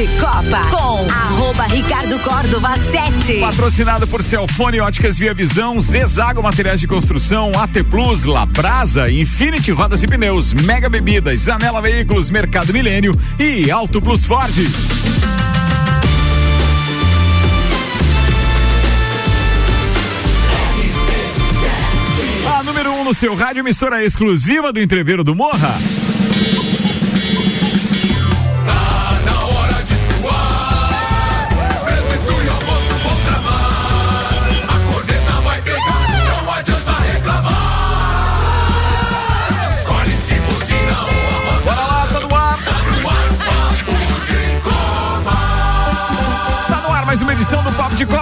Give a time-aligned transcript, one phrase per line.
[0.00, 3.38] de Copa com arroba Ricardo Córdova 7.
[3.38, 10.02] Patrocinado por Celfone Óticas Via Visão, Zezago Materiais de Construção, AT Plus, Labrasa, Infinity Rodas
[10.02, 14.54] e Pneus, Mega Bebidas, Zanela Veículos, Mercado Milênio e Auto Plus Ford.
[22.58, 25.78] A número 1 um no seu rádio, emissora exclusiva do Entreveiro do Morra.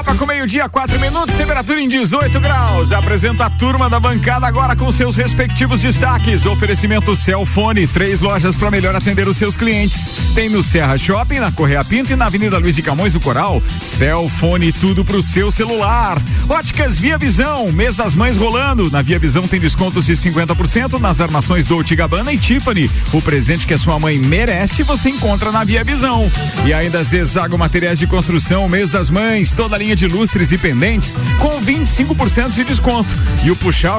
[0.08, 2.92] Copa com meio-dia, quatro minutos, temperatura em 18 graus.
[2.92, 6.46] Apresenta a turma da bancada agora com seus respectivos destaques.
[6.46, 10.08] Oferecimento Celfone, três lojas para melhor atender os seus clientes.
[10.36, 13.60] Tem no Serra Shopping, na Correia Pinto e na Avenida Luiz de Camões do Coral.
[13.82, 16.22] Celfone, tudo pro seu celular.
[16.48, 18.88] Óticas Via Visão, mês das mães rolando.
[18.92, 22.88] Na Via Visão tem descontos de 50% nas armações Dolce Gabbana e Tiffany.
[23.12, 26.30] O presente que a sua mãe merece você encontra na Via Visão.
[26.64, 30.58] E ainda Zezago Materiais de Construção, mês das mães, toda a linha de lustres e
[30.58, 33.08] pendentes com 25% de desconto.
[33.42, 33.56] E o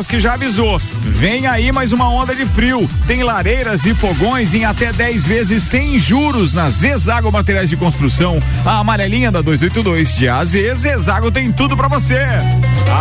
[0.07, 2.87] que já avisou, vem aí mais uma onda de frio.
[3.07, 8.41] Tem lareiras e fogões em até 10 vezes sem juros na Zezago Materiais de Construção.
[8.63, 12.19] A amarelinha da 282 de AZ, Zezago tem tudo pra você.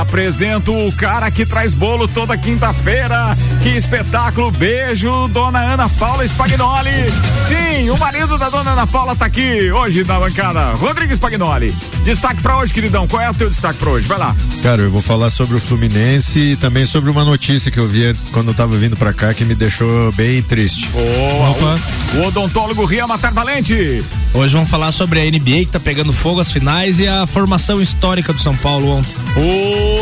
[0.00, 3.36] Apresento o cara que traz bolo toda quinta-feira.
[3.62, 4.50] Que espetáculo!
[4.50, 7.12] Beijo, dona Ana Paula Spagnoli.
[7.48, 10.74] Sim, o marido da dona Ana Paula tá aqui hoje na bancada.
[10.74, 11.74] Rodrigo Spagnoli.
[12.04, 13.06] Destaque pra hoje, queridão.
[13.06, 14.06] Qual é o teu destaque pra hoje?
[14.06, 14.36] Vai lá.
[14.62, 18.06] Cara, eu vou falar sobre o Fluminense e também sobre uma notícia que eu vi
[18.06, 20.88] antes, quando eu tava vindo pra cá que me deixou bem triste.
[20.88, 21.78] Boa.
[22.14, 24.04] O, o odontólogo Ria Matar Valente.
[24.34, 27.80] Hoje vamos falar sobre a NBA que tá pegando fogo as finais e a formação
[27.80, 29.14] histórica do São Paulo ontem.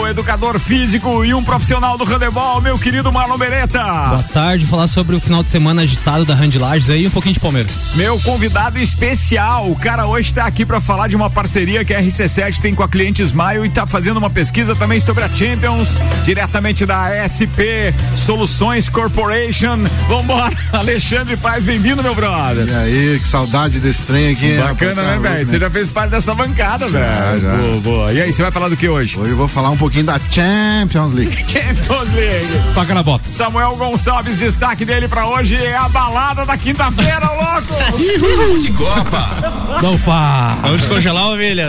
[0.08, 3.82] Educador físico e um profissional do handebol, meu querido Marlon Beretta.
[3.82, 7.34] Boa tarde, falar sobre o final de semana agitado da Handlages aí e um pouquinho
[7.34, 7.72] de Palmeiras.
[7.94, 12.00] Meu convidado especial, o cara hoje tá aqui para falar de uma parceria que a
[12.02, 15.98] RC7 tem com a cliente Smile e tá fazendo uma pesquisa também sobre a Champions,
[16.24, 19.76] diretamente da SP Soluções Corporation.
[20.08, 22.66] Vambora, Alexandre Paz, bem-vindo, meu brother.
[22.68, 24.46] E aí, que saudade desse trem aqui.
[24.52, 25.34] hein, Bacana, né, tá velho?
[25.36, 27.40] louco, Você já fez parte dessa bancada, velho.
[27.40, 28.12] Boa, boa.
[28.12, 29.18] E aí, você vai falar do que hoje?
[29.18, 31.36] Hoje eu vou falar um pouquinho da Champions League.
[31.48, 32.74] Champions League.
[32.74, 33.30] Toca na bota.
[33.30, 38.58] Samuel Gonçalves, destaque dele pra hoje é a balada da quinta-feira, louco!
[38.60, 39.80] de Copa.
[39.82, 40.60] Não faz.
[40.62, 41.68] Vamos descongelar a ovelha.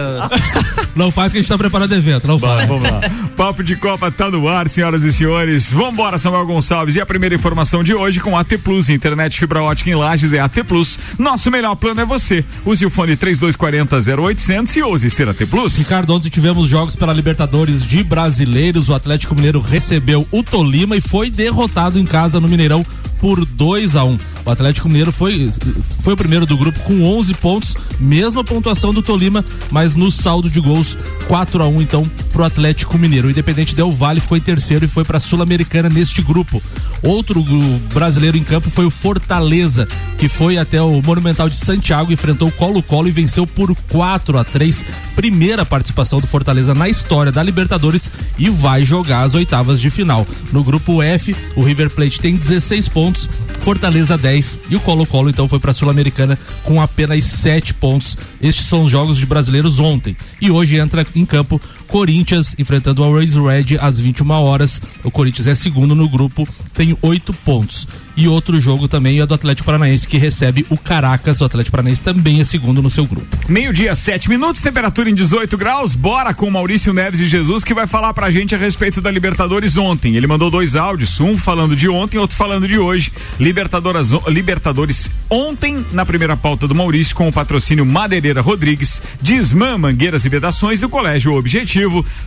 [0.96, 2.28] Não faz que a gente tá preparando evento.
[2.28, 2.68] Não faz.
[2.68, 3.02] Vamos lá.
[3.36, 5.72] Papo de Copa tá no ar, senhoras e senhores.
[5.72, 6.96] Vambora, Samuel Gonçalves.
[6.96, 10.40] E a primeira informação de hoje com AT Plus, internet fibra ótica em Lages é
[10.40, 10.98] AT Plus.
[11.20, 12.44] Nosso melhor plano é você.
[12.66, 15.78] Use o fone 3240 0800 e ouse ser AT Plus.
[15.78, 18.90] Ricardo, ontem tivemos jogos pela Libertadores de brasileiros.
[18.90, 22.84] O Atlético Mineiro recebeu o Tolima e foi derrotado em casa no Mineirão
[23.22, 24.18] por 2 a 1 um.
[24.44, 25.52] O Atlético Mineiro foi,
[26.00, 30.50] foi o primeiro do grupo com 11 pontos, mesma pontuação do Tolima, mas no saldo
[30.50, 30.98] de gols
[31.28, 33.28] 4 a 1 então pro Atlético Mineiro.
[33.28, 36.64] O Independente Del Vale ficou em terceiro e foi para Sul-Americana neste grupo.
[37.04, 37.44] Outro
[37.94, 42.52] brasileiro em campo foi o Fortaleza, que foi até o Monumental de Santiago, enfrentou o
[42.52, 44.86] Colo-Colo e venceu por 4 a 3
[45.18, 47.97] Primeira participação do Fortaleza na história da Libertadores
[48.38, 50.26] e vai jogar as oitavas de final.
[50.52, 53.30] No grupo F, o River Plate tem 16 pontos,
[53.62, 58.18] Fortaleza 10 e o Colo-Colo então foi para Sul-Americana com apenas 7 pontos.
[58.42, 60.16] Estes são os jogos de brasileiros ontem.
[60.42, 64.82] E hoje entra em campo Corinthians enfrentando o Raise Red às 21 horas.
[65.04, 67.88] O Corinthians é segundo no grupo, tem 8 pontos.
[68.18, 71.40] E outro jogo também é do Atlético Paranaense que recebe o Caracas.
[71.40, 73.28] O Atlético Paranaense também é segundo no seu grupo.
[73.48, 75.94] Meio-dia, sete minutos, temperatura em 18 graus.
[75.94, 79.78] Bora com Maurício Neves de Jesus que vai falar pra gente a respeito da Libertadores
[79.78, 80.16] ontem.
[80.16, 83.12] Ele mandou dois áudios, um falando de ontem, outro falando de hoje.
[83.40, 90.26] Libertadores, Libertadores ontem, na primeira pauta do Maurício, com o patrocínio Madeireira Rodrigues, Desmã Mangueiras
[90.26, 91.77] e Vedações do Colégio Objetivo.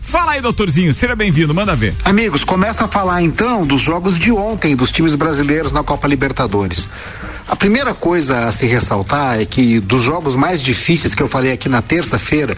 [0.00, 1.94] Fala aí, doutorzinho, seja bem-vindo, manda ver.
[2.04, 6.88] Amigos, começa a falar então dos jogos de ontem dos times brasileiros na Copa Libertadores.
[7.48, 11.52] A primeira coisa a se ressaltar é que dos jogos mais difíceis que eu falei
[11.52, 12.56] aqui na terça-feira,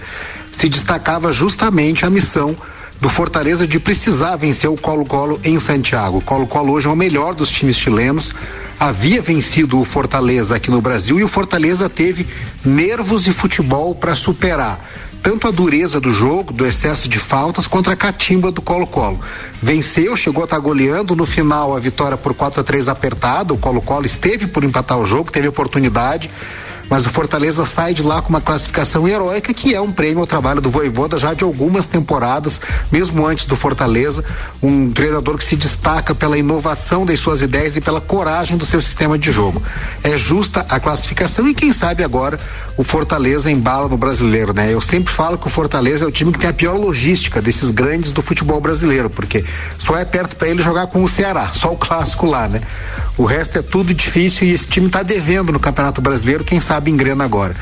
[0.53, 2.55] se destacava justamente a missão
[3.01, 6.19] do Fortaleza de precisar vencer o Colo-Colo em Santiago.
[6.19, 8.33] O Colo-Colo hoje é o melhor dos times chilenos,
[8.79, 12.27] havia vencido o Fortaleza aqui no Brasil e o Fortaleza teve
[12.65, 14.79] nervos e futebol para superar
[15.23, 19.21] tanto a dureza do jogo, do excesso de faltas, contra a catimba do Colo-Colo.
[19.63, 23.59] Venceu, chegou a estar goleando, no final a vitória por 4 a 3 apertada, o
[23.59, 26.29] Colo-Colo esteve por empatar o jogo, teve oportunidade,
[26.89, 30.27] mas o Fortaleza sai de lá com uma classificação heróica que é um prêmio ao
[30.27, 34.25] trabalho do Voivoda já de algumas temporadas, mesmo antes do Fortaleza,
[34.63, 38.81] um treinador que se destaca pela inovação das suas ideias e pela coragem do seu
[38.81, 39.63] sistema de jogo.
[40.03, 42.39] É justa a classificação e quem sabe agora
[42.77, 44.73] o Fortaleza embala no brasileiro, né?
[44.73, 47.71] Eu sempre falo que o Fortaleza é o time que tem a pior logística desses
[47.71, 49.45] grandes do futebol brasileiro, porque
[49.79, 52.61] só é perto para ele jogar com o Ceará, só o clássico lá, né?
[53.17, 56.72] O resto é tudo difícil e esse time está devendo no Campeonato Brasileiro, quem sabe
[56.89, 57.55] engrena agora.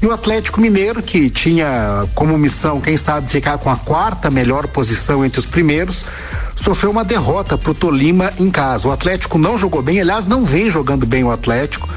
[0.00, 4.66] E o Atlético Mineiro, que tinha como missão, quem sabe, ficar com a quarta melhor
[4.66, 6.04] posição entre os primeiros,
[6.54, 8.88] sofreu uma derrota para o Tolima em casa.
[8.88, 11.88] O Atlético não jogou bem, aliás, não vem jogando bem o Atlético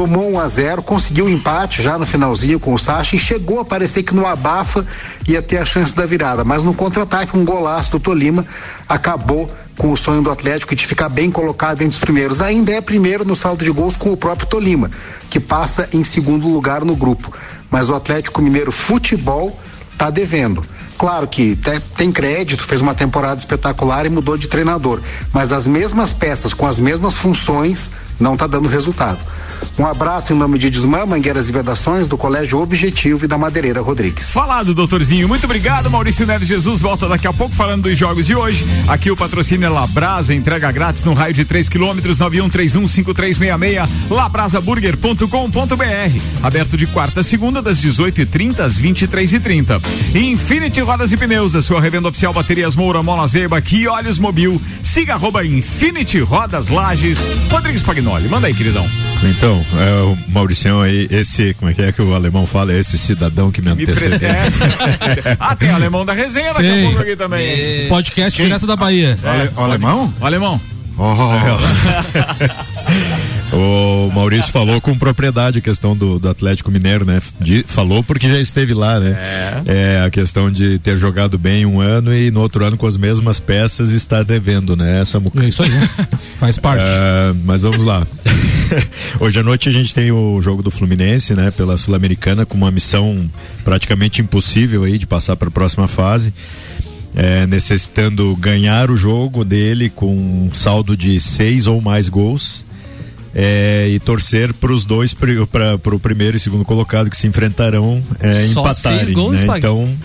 [0.00, 3.60] tomou 1 a 0 conseguiu um empate já no finalzinho com o Sacha e chegou
[3.60, 4.86] a parecer que no abafa
[5.28, 8.46] ia ter a chance da virada, mas no contra-ataque um golaço do Tolima
[8.88, 12.40] acabou com o sonho do Atlético de ficar bem colocado entre os primeiros.
[12.40, 14.90] Ainda é primeiro no saldo de gols com o próprio Tolima,
[15.28, 17.30] que passa em segundo lugar no grupo.
[17.70, 19.60] Mas o Atlético Mineiro Futebol
[19.92, 20.64] está devendo.
[20.96, 21.58] Claro que
[21.94, 25.00] tem crédito, fez uma temporada espetacular e mudou de treinador,
[25.30, 29.18] mas as mesmas peças com as mesmas funções não está dando resultado.
[29.78, 33.80] Um abraço em nome de Desmã, Mangueiras e Vedações, do Colégio Objetivo e da Madeireira
[33.80, 34.30] Rodrigues.
[34.30, 35.28] Falado, doutorzinho.
[35.28, 35.90] Muito obrigado.
[35.90, 38.64] Maurício Neves Jesus volta daqui a pouco falando dos jogos de hoje.
[38.88, 46.20] Aqui o patrocínio é Labrasa, entrega grátis no raio de 3 quilômetros, 91315366, labrasaburger.com.br.
[46.42, 49.80] Aberto de quarta a segunda, das 18h30 às 23h30.
[50.14, 54.60] Infinity Rodas e Pneus, a sua revenda oficial Baterias Moura, Mola Zeba, aqui Olhos Mobil.
[54.82, 57.36] Siga arroba Infinity Rodas Lages.
[57.50, 58.86] Rodrigues Pagnoli, manda aí, queridão.
[59.22, 62.72] Então, é, o Mauricião aí, esse, como é que é que o alemão fala?
[62.72, 64.30] Esse cidadão que me antecedeu.
[65.38, 67.46] ah, tem alemão da resenha daqui a pouco aqui também.
[67.46, 67.86] É.
[67.88, 68.46] Podcast Quem?
[68.46, 69.18] direto da Bahia.
[69.22, 69.60] É.
[69.60, 70.14] O alemão?
[70.18, 70.60] O alemão.
[70.96, 72.79] Oh.
[73.52, 77.20] o Maurício falou com propriedade a questão do, do Atlético Mineiro, né?
[77.40, 79.16] De, falou porque já esteve lá, né?
[79.18, 79.62] É.
[79.66, 80.04] é.
[80.04, 83.40] a questão de ter jogado bem um ano e no outro ano com as mesmas
[83.40, 85.00] peças estar devendo, né?
[85.00, 85.70] Essa é isso aí,
[86.38, 86.84] faz parte.
[86.84, 88.06] Uh, mas vamos lá.
[89.18, 91.50] Hoje à noite a gente tem o jogo do Fluminense, né?
[91.50, 93.28] Pela Sul-Americana com uma missão
[93.64, 96.32] praticamente impossível aí de passar para a próxima fase
[97.14, 102.64] é, necessitando ganhar o jogo dele com um saldo de seis ou mais gols.
[103.32, 108.02] É, e torcer para os dois, para o primeiro e segundo colocado que se enfrentarão
[108.18, 108.98] é, Só empatarem.
[108.98, 109.58] Seis gols, né?
[109.58, 109.96] Então,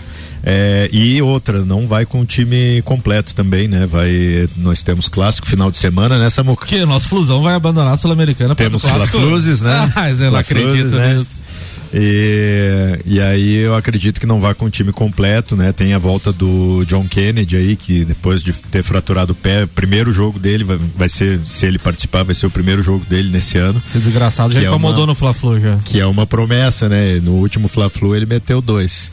[0.48, 3.84] é, e outra, não vai com o time completo também, né?
[3.84, 6.64] Vai, nós temos clássico final de semana, né, Samuca?
[6.66, 9.90] Que nosso Flusão vai abandonar a Sul-Americana Temos Fla-Fluzes, né?
[9.96, 11.14] Ah, eu não acredito né?
[11.14, 11.44] nisso.
[11.92, 15.72] E, e aí eu acredito que não vá com o time completo, né?
[15.72, 20.12] Tem a volta do John Kennedy aí, que depois de ter fraturado o pé, primeiro
[20.12, 23.58] jogo dele vai, vai ser, se ele participar, vai ser o primeiro jogo dele nesse
[23.58, 23.82] ano.
[23.86, 25.78] Esse desgraçado já incomodou é no Fla-Flu já.
[25.84, 27.20] Que é uma promessa, né?
[27.20, 29.12] No último Fla-Flu ele meteu dois.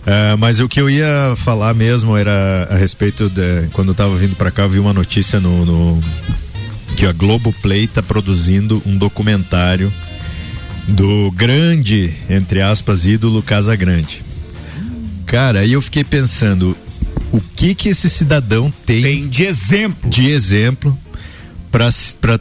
[0.00, 4.16] Uh, mas o que eu ia falar mesmo era a respeito de quando eu tava
[4.16, 6.02] vindo para cá, eu vi uma notícia no, no
[6.96, 9.92] que a Globo Play tá produzindo um documentário
[10.88, 14.22] do grande, entre aspas, ídolo Casa Grande.
[15.26, 16.76] Cara, aí eu fiquei pensando,
[17.32, 20.98] o que que esse cidadão tem, tem de exemplo, de exemplo
[21.70, 21.90] para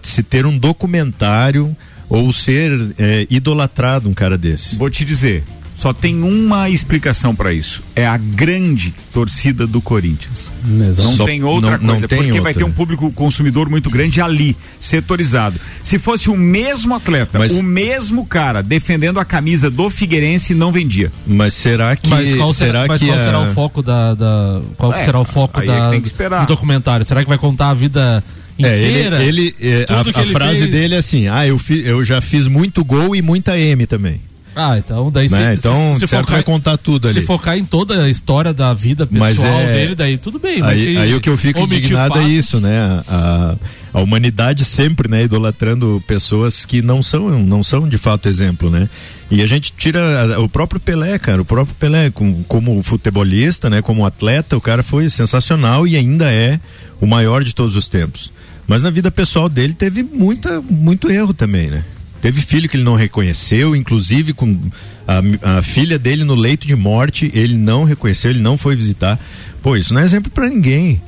[0.02, 1.76] se ter um documentário
[2.10, 4.76] ou ser é, idolatrado um cara desse?
[4.76, 5.44] Vou te dizer,
[5.80, 7.82] só tem uma explicação para isso.
[7.96, 10.52] É a grande torcida do Corinthians.
[10.90, 11.08] Exato.
[11.08, 12.42] Não Só tem outra não, coisa, não tem porque outra.
[12.44, 15.58] vai ter um público consumidor muito grande ali, setorizado.
[15.82, 17.54] Se fosse o mesmo atleta, Mas...
[17.54, 21.14] o mesmo cara defendendo a camisa do Figueirense, não vendia.
[21.26, 23.24] Mas será que mas qual será, mas que qual a...
[23.24, 27.06] será o foco da, da qual é, será o foco é da, do documentário?
[27.06, 28.22] Será que vai contar a vida
[28.58, 29.24] inteira?
[29.24, 30.72] É, ele, ele é, a, a ele frase fez.
[30.72, 34.20] dele é assim: "Ah, eu, fi, eu já fiz muito gol e muita M também".
[34.60, 35.52] Ah, então daí né?
[35.52, 37.20] se, então se, se focar, vai contar tudo ali.
[37.20, 40.62] Se focar em toda a história da vida pessoal é, dele, daí tudo bem.
[40.62, 42.30] Aí, aí o que eu fico indignado é fatos...
[42.30, 43.02] é isso, né?
[43.08, 43.56] A,
[43.94, 48.90] a, humanidade sempre, né, idolatrando pessoas que não são, não são de fato exemplo, né?
[49.32, 53.82] E a gente tira o próprio Pelé, cara, o próprio Pelé como, como futebolista, né,
[53.82, 56.60] como atleta, o cara foi sensacional e ainda é
[57.00, 58.32] o maior de todos os tempos.
[58.68, 61.84] Mas na vida pessoal dele teve muita, muito erro também, né?
[62.22, 64.60] Teve filho que ele não reconheceu, inclusive com
[65.08, 69.20] a, a, filha dele no leito de morte, ele não reconheceu, ele não foi visitar.
[69.62, 71.02] Pô, isso não é exemplo para ninguém.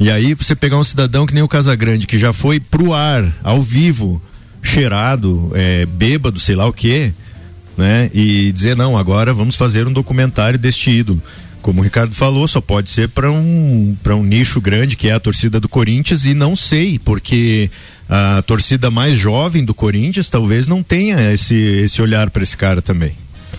[0.00, 3.30] E aí você pegar um cidadão que nem o Casagrande, que já foi pro ar,
[3.42, 4.20] ao vivo,
[4.62, 7.12] cheirado, é, bêbado, sei lá o quê,
[7.76, 8.10] né?
[8.12, 11.22] E dizer, não, agora vamos fazer um documentário deste ídolo
[11.66, 15.18] como o Ricardo falou, só pode ser para um, um nicho grande que é a
[15.18, 17.68] torcida do Corinthians e não sei, porque
[18.08, 22.80] a torcida mais jovem do Corinthians talvez não tenha esse, esse olhar para esse cara
[22.80, 23.14] também.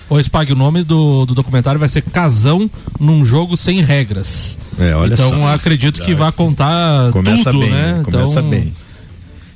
[0.10, 4.58] Ô Spag, o nome do, do documentário vai ser Casão num jogo sem regras.
[4.80, 5.48] É, olha então só.
[5.50, 8.02] acredito que vai contar começa tudo, bem, né?
[8.06, 8.74] Começa então, bem.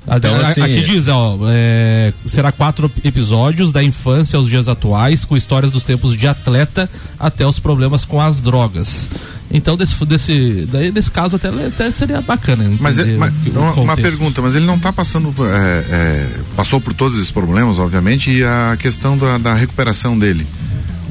[0.07, 5.37] Então, assim, aqui diz, ó, é, será quatro episódios da infância aos dias atuais, com
[5.37, 6.89] histórias dos tempos de atleta
[7.19, 9.09] até os problemas com as drogas.
[9.53, 12.71] Então, desse, desse, daí, nesse caso, até, até seria bacana.
[12.79, 15.33] Mas, é, mas uma, uma, pergunta, mas ele não está passando.
[15.45, 20.47] É, é, passou por todos esses problemas, obviamente, e a questão da, da recuperação dele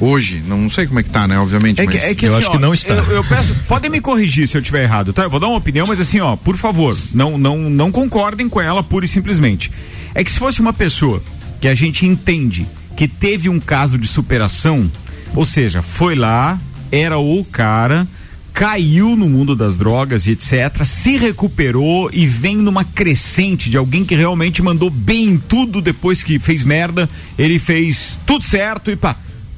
[0.01, 0.43] hoje.
[0.45, 1.37] Não sei como é que tá, né?
[1.37, 1.79] Obviamente.
[1.79, 2.03] É que, mas...
[2.03, 2.95] é que, eu assim, acho ó, que não está.
[2.95, 5.23] Eu, eu, peço, podem me corrigir se eu estiver errado, tá?
[5.23, 8.59] Eu vou dar uma opinião, mas assim, ó, por favor, não, não, não concordem com
[8.59, 9.71] ela pura e simplesmente.
[10.13, 11.23] É que se fosse uma pessoa
[11.61, 14.91] que a gente entende que teve um caso de superação,
[15.35, 16.59] ou seja, foi lá,
[16.91, 18.07] era o cara,
[18.53, 24.03] caiu no mundo das drogas e etc, se recuperou e vem numa crescente de alguém
[24.03, 28.95] que realmente mandou bem em tudo depois que fez merda, ele fez tudo certo e
[28.95, 29.15] pá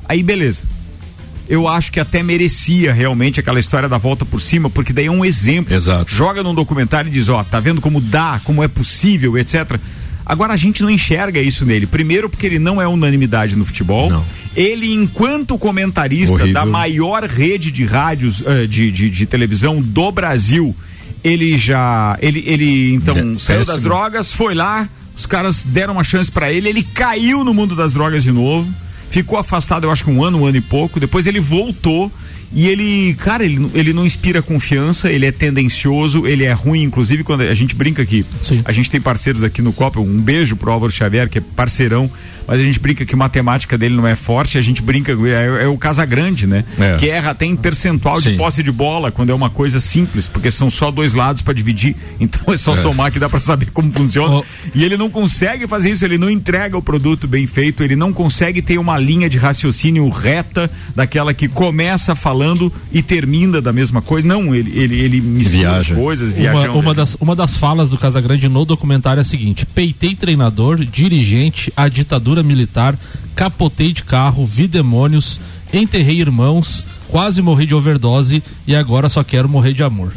[0.08, 0.64] aí beleza.
[1.48, 5.12] Eu acho que até merecia realmente aquela história da volta por cima, porque daí é
[5.12, 5.74] um exemplo.
[5.74, 6.10] Exato.
[6.10, 9.78] Joga num documentário e diz, ó, tá vendo como dá, como é possível, etc.
[10.26, 11.86] Agora a gente não enxerga isso nele.
[11.86, 14.10] Primeiro, porque ele não é unanimidade no futebol.
[14.10, 14.26] Não.
[14.56, 16.54] Ele, enquanto comentarista Horrível.
[16.54, 20.74] da maior rede de rádios, uh, de, de, de, televisão do Brasil,
[21.24, 22.18] ele já.
[22.22, 23.82] Ele, ele então É, saiu das péssimo.
[23.82, 27.94] drogas, foi lá, os caras deram uma chance para ele, ele caiu no mundo das
[27.94, 28.74] drogas de novo
[29.14, 31.00] ficou afastado, eu acho que um ano, um ano e pouco.
[31.00, 32.12] Depois ele voltou
[32.56, 37.24] e ele, cara, ele, ele não inspira confiança, ele é tendencioso, ele é ruim, inclusive
[37.24, 38.24] quando a gente brinca aqui.
[38.44, 38.62] Sim.
[38.64, 42.12] A gente tem parceiros aqui no Copa, um beijo pro Álvaro Xavier, que é parceirão,
[42.48, 45.64] mas a gente brinca que a matemática dele não é forte, a gente brinca, é,
[45.64, 46.64] é o Casagrande, né?
[46.80, 46.98] É.
[46.98, 48.38] Que erra até em percentual de Sim.
[48.38, 51.96] posse de bola, quando é uma coisa simples, porque são só dois lados para dividir,
[52.20, 54.36] então é só somar que dá para saber como funciona.
[54.36, 54.46] Oh.
[54.76, 58.14] E ele não consegue fazer isso, ele não entrega o produto bem feito, ele não
[58.14, 62.43] consegue ter uma linha de raciocínio reta, daquela que começa falando
[62.92, 64.28] e termina da mesma coisa.
[64.28, 65.96] Não, ele, ele, ele mistura as Viaja.
[65.96, 66.80] coisas, Uma, viajando.
[66.80, 71.72] uma, das, uma das falas do Casagrande no documentário é a seguinte: peitei treinador, dirigente,
[71.76, 72.98] a ditadura militar,
[73.36, 75.40] capotei de carro, vi demônios,
[75.74, 80.14] enterrei irmãos, quase morri de overdose e agora só quero morrer de amor.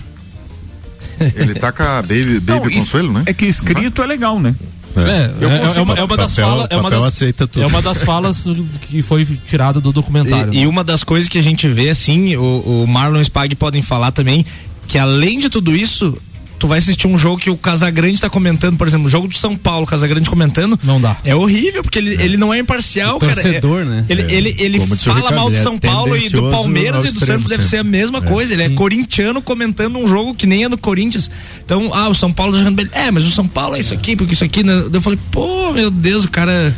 [1.19, 3.23] Ele tá com a Baby, Não, baby isso Consuelo, né?
[3.27, 4.55] É que escrito é legal, né?
[5.01, 6.67] É, é, é uma, é uma das falas.
[6.71, 8.45] É uma das, é uma das falas
[8.83, 10.53] que foi tirada do documentário.
[10.53, 10.63] E, né?
[10.63, 13.55] e uma das coisas que a gente vê, assim, o, o Marlon e o Spag
[13.57, 14.45] podem falar também,
[14.87, 16.17] que além de tudo isso,
[16.59, 19.35] tu vai assistir um jogo que o Casagrande tá comentando, por exemplo, o jogo do
[19.35, 20.79] São Paulo, o Casagrande comentando.
[20.83, 21.17] Não dá.
[21.25, 23.35] É horrível, porque ele, ele não é imparcial, O cara.
[23.35, 24.05] torcedor, É- né?
[24.09, 24.33] Ele, É.
[24.35, 27.09] ele, ele Como fala Ricardo, mal do ele é São Paulo e do Palmeiras e
[27.09, 28.21] do extremo Santos deve ser a mesma É.
[28.23, 28.53] coisa.
[28.53, 28.75] Ele é Sim.
[28.75, 31.31] corintiano comentando um jogo que nem é do Corinthians.
[31.65, 32.89] Então, ah, o São Paulo tá jogando bem.
[32.93, 34.63] É, mas o São Paulo é isso aqui, porque isso aqui.
[34.63, 34.85] Né?
[34.93, 36.75] Eu falei, pô, meu Deus, o cara.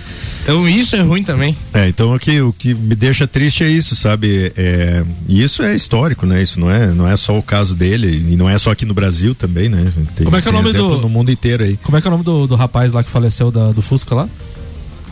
[0.49, 1.55] Então isso é ruim também.
[1.75, 4.51] É, então o que, o que me deixa triste é isso, sabe?
[4.57, 6.43] É, e isso é histórico, né?
[6.43, 8.95] Isso não é, não é só o caso dele, e não é só aqui no
[8.95, 9.93] Brasil também, né?
[10.17, 11.77] Tem, Como é que é o tem nome do- no mundo inteiro aí.
[11.83, 14.15] Como é que é o nome do, do rapaz lá que faleceu da- do Fusca
[14.15, 14.29] lá?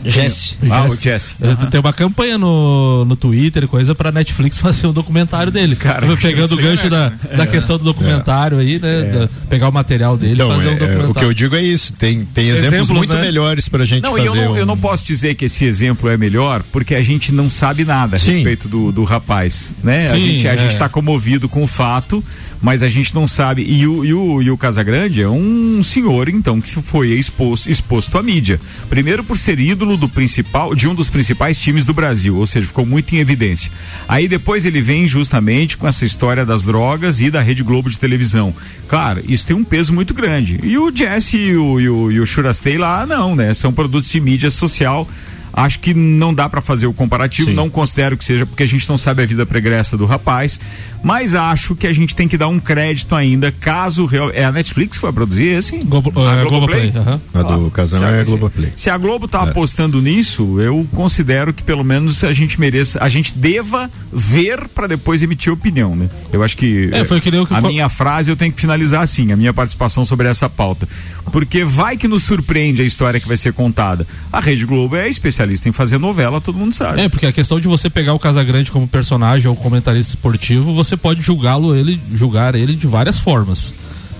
[0.04, 0.56] Jesse.
[0.70, 1.34] Ah, o Jesse.
[1.40, 5.74] Eh, Tem uma campanha no, no Twitter coisa pra Netflix fazer um documentário dele.
[5.76, 9.02] Cara, pegando o você gancho da, conhece, da questão do documentário aí, né?
[9.02, 11.10] da- pegar o material dele e Então, fazer um é, é, documentário.
[11.10, 13.20] o que eu digo é isso, tem, tem exemplos, Exemplos, muito né?
[13.22, 14.28] melhores pra gente Não, fazer.
[14.28, 17.32] eu não, eu um- não posso dizer que esse exemplo é melhor, porque a gente
[17.32, 18.32] não sabe nada a Sim.
[18.32, 20.08] respeito do, do rapaz, né?
[20.08, 20.58] a Sim, gente a é.
[20.58, 22.22] gente está comovido com o fato,
[22.60, 23.62] mas a gente não sabe.
[23.62, 28.18] E o, e o, e o Casagrande é um senhor, então, que foi exposto, exposto
[28.18, 28.60] à mídia.
[28.88, 32.66] Primeiro por ser ídolo do principal, de um dos principais times do Brasil, ou seja,
[32.66, 33.70] ficou muito em evidência.
[34.08, 37.98] Aí depois ele vem justamente com essa história das drogas e da Rede Globo de
[37.98, 38.54] televisão.
[38.88, 40.58] Claro, isso tem um peso muito grande.
[40.62, 43.52] E o Jesse e o, e o, e o Churastei lá, não, né?
[43.54, 45.08] São produtos de mídia social.
[45.56, 47.56] Acho que não dá pra fazer o comparativo, Sim.
[47.56, 50.60] não considero que seja, porque a gente não sabe a vida pregressa do rapaz,
[51.06, 54.28] mas acho que a gente tem que dar um crédito ainda, caso real.
[54.34, 55.76] É a Netflix que vai produzir esse?
[55.78, 56.90] Globo, A é, Globoplay?
[56.90, 57.48] Globoplay, aham.
[57.54, 58.72] A do Casão Sabe, é se- Globoplay.
[58.74, 59.50] Se a Globo tá É.
[59.50, 64.88] apostando nisso, eu considero que pelo menos a gente mereça, a gente deva ver pra
[64.88, 66.10] depois emitir opinião, né?
[66.32, 69.30] Eu acho que É, foi que que a minha frase eu tenho que finalizar assim,
[69.30, 70.88] a minha participação sobre essa pauta.
[71.30, 74.06] Porque vai que nos surpreende a história que vai ser contada.
[74.32, 77.00] A Rede Globo é especialista em fazer novela, todo mundo sabe.
[77.00, 80.95] É, porque a questão de você pegar o Casagrande como personagem ou comentarista esportivo, você
[80.96, 83.72] pode julgá-lo, ele, julgar ele de várias formas.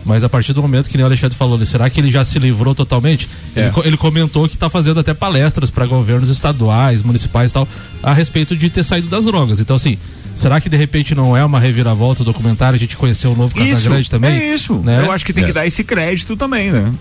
[0.05, 2.39] Mas a partir do momento que nem o Alexandre falou, será que ele já se
[2.39, 3.29] livrou totalmente?
[3.57, 3.63] É.
[3.63, 7.69] Ele, ele comentou que está fazendo até palestras para governos estaduais, municipais e tal,
[8.01, 9.59] a respeito de ter saído das drogas.
[9.59, 9.99] Então, assim,
[10.37, 12.77] Será que de repente não é uma reviravolta o documentário?
[12.77, 14.39] A gente conheceu o novo Casagrande também?
[14.39, 14.75] É isso.
[14.75, 15.03] Né?
[15.05, 15.47] Eu acho que tem é.
[15.47, 16.93] que dar esse crédito também, né?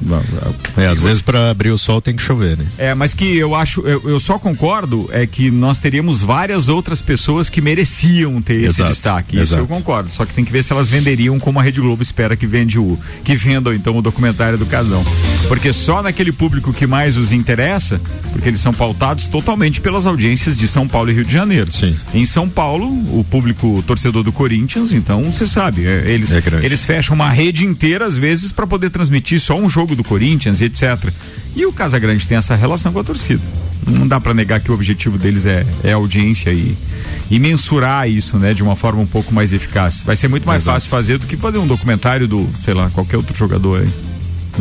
[0.78, 2.66] É, às vezes para abrir o sol tem que chover, né?
[2.78, 7.02] É, mas que eu acho, eu, eu só concordo é que nós teríamos várias outras
[7.02, 9.42] pessoas que mereciam ter exato, esse destaque.
[9.42, 10.10] Isso eu concordo.
[10.12, 12.80] Só que tem que ver se elas venderiam como a Rede Globo espera que vende
[12.80, 15.04] o que vendam então o documentário do Casão.
[15.50, 18.00] Porque só naquele público que mais os interessa,
[18.32, 21.72] porque eles são pautados totalmente pelas audiências de São Paulo e Rio de Janeiro.
[21.72, 21.96] Sim.
[22.14, 26.86] Em São Paulo, o público torcedor do Corinthians, então você sabe, é, eles, é eles
[26.86, 31.12] fecham uma rede inteira às vezes para poder transmitir só um jogo do Corinthians, etc.
[31.56, 33.42] E o Casagrande tem essa relação com a torcida.
[33.88, 36.76] Não dá para negar que o objetivo deles é, é audiência e,
[37.30, 40.02] e mensurar isso, né, de uma forma um pouco mais eficaz.
[40.04, 40.76] Vai ser muito mais Exato.
[40.76, 43.90] fácil fazer do que fazer um documentário do, sei lá, qualquer outro jogador aí.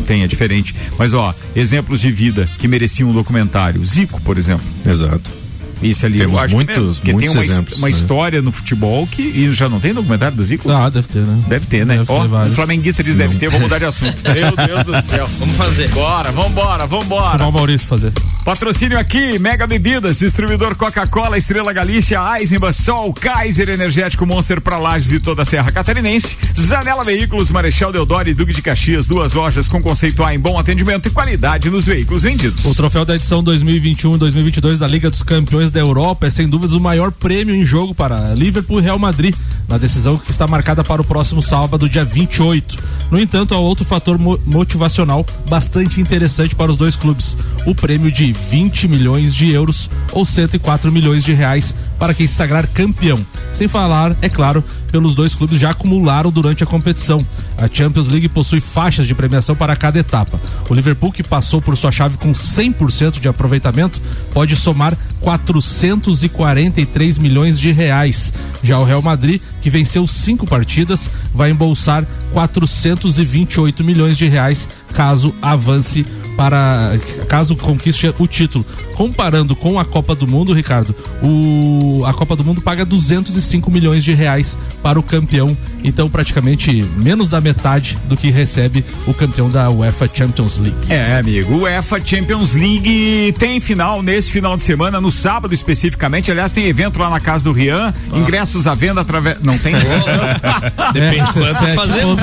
[0.06, 0.74] Tem, é diferente.
[0.98, 3.84] Mas ó, exemplos de vida que mereciam um documentário.
[3.86, 4.66] Zico, por exemplo.
[4.84, 5.43] Exato
[5.82, 6.18] isso ali.
[6.18, 7.78] Temos muitos, que muitos tem uma, exemplos.
[7.78, 7.90] Uma né?
[7.90, 10.70] história no futebol que e já não tem documentário do Zico?
[10.70, 11.42] Ah, deve ter, né?
[11.48, 11.96] Deve ter, né?
[11.98, 14.22] Deve ter o flamenguista diz deve ter, vamos mudar de assunto.
[14.32, 15.28] Meu Deus do céu.
[15.38, 15.88] Vamos fazer.
[15.88, 17.38] Bora, vambora, vambora.
[17.38, 18.12] Vamos o Maurício fazer.
[18.44, 25.12] Patrocínio aqui, Mega Bebidas, distribuidor Coca-Cola, Estrela Galícia, Eisenbahn, Sol, Kaiser Energético Monster para Lages
[25.12, 29.66] e toda a Serra Catarinense, Zanela Veículos, Marechal Deodoro e Duque de Caxias, duas lojas
[29.66, 32.66] com conceito A em bom atendimento e qualidade nos veículos vendidos.
[32.66, 36.74] O troféu da edição 2021 2022 da Liga dos Campeões da Europa é sem dúvidas
[36.74, 39.34] o maior prêmio em jogo para Liverpool e Real Madrid,
[39.66, 42.76] na decisão que está marcada para o próximo sábado, dia 28.
[43.10, 48.12] No entanto, há outro fator mo motivacional bastante interessante para os dois clubes: o prêmio
[48.12, 53.24] de 20 milhões de euros ou 104 milhões de reais para quem sagrar campeão.
[53.52, 57.24] Sem falar, é claro, pelos dois clubes já acumularam durante a competição.
[57.56, 60.40] A Champions League possui faixas de premiação para cada etapa.
[60.68, 64.00] O Liverpool, que passou por sua chave com 100% de aproveitamento,
[64.32, 68.32] pode somar 443 milhões de reais.
[68.62, 75.34] Já o Real Madrid, que venceu cinco partidas, vai embolsar 428 milhões de reais caso
[75.42, 76.92] avance para
[77.28, 78.64] caso conquiste o título.
[78.94, 84.04] Comparando com a Copa do Mundo, Ricardo, o, a Copa do Mundo paga 205 milhões
[84.04, 89.50] de reais para o campeão, então praticamente menos da metade do que recebe o campeão
[89.50, 90.76] da UEFA Champions League.
[90.88, 96.30] É, amigo, o UEFA Champions League tem final nesse final de semana, no sábado especificamente.
[96.30, 98.16] Aliás, tem evento lá na casa do Rian, ah.
[98.16, 99.40] ingressos à venda através.
[99.42, 99.74] Não tem?
[100.94, 102.16] Depende é, quanto tá fazendo.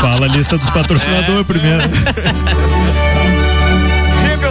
[0.00, 1.44] Fala a lista dos patrocinadores é.
[1.44, 1.82] primeiro.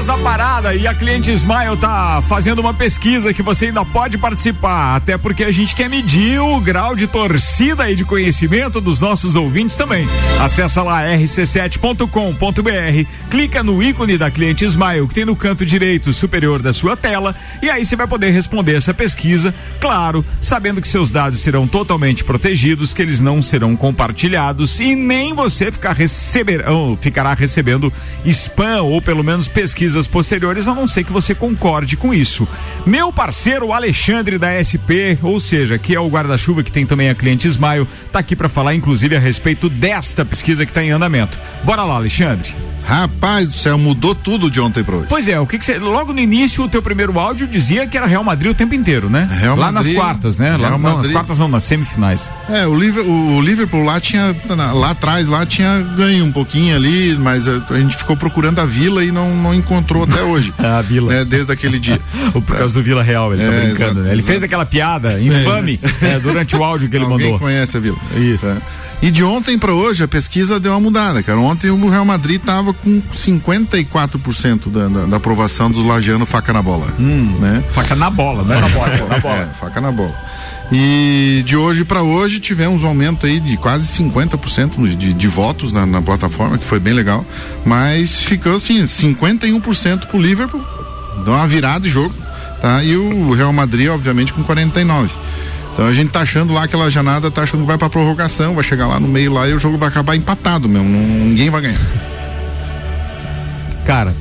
[0.02, 4.96] da parada e a cliente Smile tá fazendo uma pesquisa que você ainda pode participar,
[4.96, 9.36] até porque a gente quer medir o grau de torcida e de conhecimento dos nossos
[9.36, 10.10] ouvintes também.
[10.42, 16.60] Acesse lá rc7.com.br, clica no ícone da cliente Smile que tem no canto direito superior
[16.60, 21.12] da sua tela e aí você vai poder responder essa pesquisa, claro, sabendo que seus
[21.12, 26.66] dados serão totalmente protegidos, que eles não serão compartilhados e nem você ficar receber,
[27.00, 27.94] ficará recebendo
[28.26, 32.48] spam ou pelo menos pesquisa pesquisas posteriores, a não ser que você concorde com isso.
[32.86, 37.16] Meu parceiro Alexandre da SP, ou seja, que é o guarda-chuva que tem também a
[37.16, 41.38] cliente Smile, tá aqui para falar inclusive a respeito desta pesquisa que está em andamento.
[41.66, 42.56] Bora lá, Alexandre.
[42.86, 45.06] Rapaz do céu, mudou tudo de ontem para hoje.
[45.08, 45.78] Pois é, o que, que você.
[45.78, 49.10] Logo no início, o teu primeiro áudio dizia que era Real Madrid o tempo inteiro,
[49.10, 49.28] né?
[49.40, 50.58] Real lá Madrid, nas quartas, né?
[50.58, 52.30] Lá, não, nas quartas não, nas semifinais.
[52.50, 54.36] É, o Liverpool, o Liverpool lá tinha.
[54.74, 58.66] Lá atrás, lá tinha ganho um pouquinho ali, mas a, a gente ficou procurando a
[58.66, 60.54] vila e não, não encontrou até hoje.
[60.60, 61.14] a vila.
[61.14, 62.00] Né, desde aquele dia.
[62.34, 64.00] Por causa do Vila Real, ele tá é, tá brincando.
[64.00, 64.28] Exato, ele exato.
[64.28, 67.40] fez aquela piada infame é, durante o áudio que ele Alguém mandou.
[67.40, 67.98] conhece a vila.
[68.16, 68.46] Isso.
[68.46, 68.58] É.
[69.04, 71.38] E de ontem para hoje a pesquisa deu uma mudada, cara.
[71.38, 76.62] Ontem o Real Madrid tava com 54% da, da, da aprovação dos lajanos faca na
[76.62, 76.88] bola.
[76.98, 77.62] Hum, né?
[77.74, 78.62] Faca na bola, né?
[78.62, 79.36] Na bola, na bola.
[79.36, 80.16] É, faca na bola.
[80.72, 85.72] E de hoje para hoje tivemos um aumento aí de quase 50% de, de votos
[85.72, 87.26] na, na, plataforma, que foi bem legal.
[87.66, 90.64] Mas ficou assim, 51% pro Liverpool,
[91.24, 92.14] deu uma virada de jogo,
[92.62, 92.84] tá?
[92.84, 95.12] E o Real Madrid, obviamente, com 49%.
[95.74, 98.64] Então a gente tá achando lá aquela janada, tá achando que vai pra prorrogação, vai
[98.64, 100.88] chegar lá no meio lá e o jogo vai acabar empatado mesmo.
[100.88, 101.82] Ninguém vai ganhar.
[103.84, 104.16] Cara,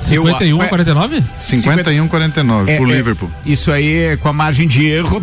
[0.00, 1.22] 51 a 49?
[1.36, 3.30] 51 49 é, pro é, Liverpool.
[3.44, 5.20] Isso aí é com a margem de erro.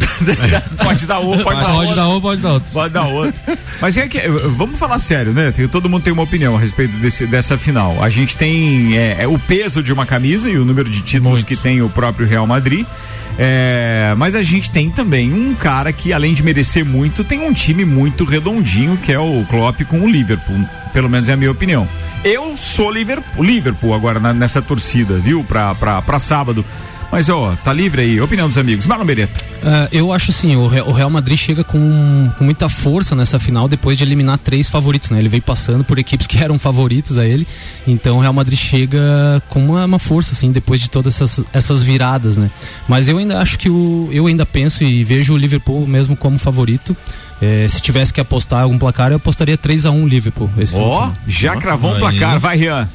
[0.84, 2.72] pode dar um, pode, dar pode dar um, pode dar outro.
[2.72, 3.42] Pode dar outro.
[3.82, 5.52] Mas é que vamos falar sério, né?
[5.52, 8.04] Tem, todo mundo tem uma opinião a respeito desse, dessa final.
[8.04, 11.40] A gente tem é, é o peso de uma camisa e o número de títulos
[11.40, 11.48] Muito.
[11.48, 12.86] que tem o próprio Real Madrid.
[13.38, 17.54] É, mas a gente tem também um cara que, além de merecer muito, tem um
[17.54, 20.58] time muito redondinho, que é o Klopp com o Liverpool.
[20.94, 21.88] Pelo menos é a minha opinião.
[22.26, 25.44] Eu sou Liverpool, Liverpool agora na, nessa torcida, viu?
[25.44, 26.66] Pra, pra, pra sábado.
[27.16, 28.20] Mas, ó, tá livre aí.
[28.20, 28.86] Opinião dos amigos.
[28.86, 29.42] Marlon Beretta.
[29.64, 33.98] Uh, eu acho assim, o Real Madrid chega com, com, muita força nessa final depois
[33.98, 35.20] de eliminar três favoritos, né?
[35.20, 37.48] Ele veio passando por equipes que eram favoritos a ele.
[37.88, 41.82] Então o Real Madrid chega com uma, uma força, assim, depois de todas essas, essas
[41.82, 42.52] viradas, né?
[42.86, 44.10] Mas eu ainda acho que o.
[44.12, 46.98] Eu ainda penso e vejo o Liverpool mesmo como favorito.
[47.42, 50.50] É, se tivesse que apostar algum placar, eu apostaria 3 a 1 Liverpool.
[50.74, 52.90] Ó, oh, já cravou um placar, vai Rian.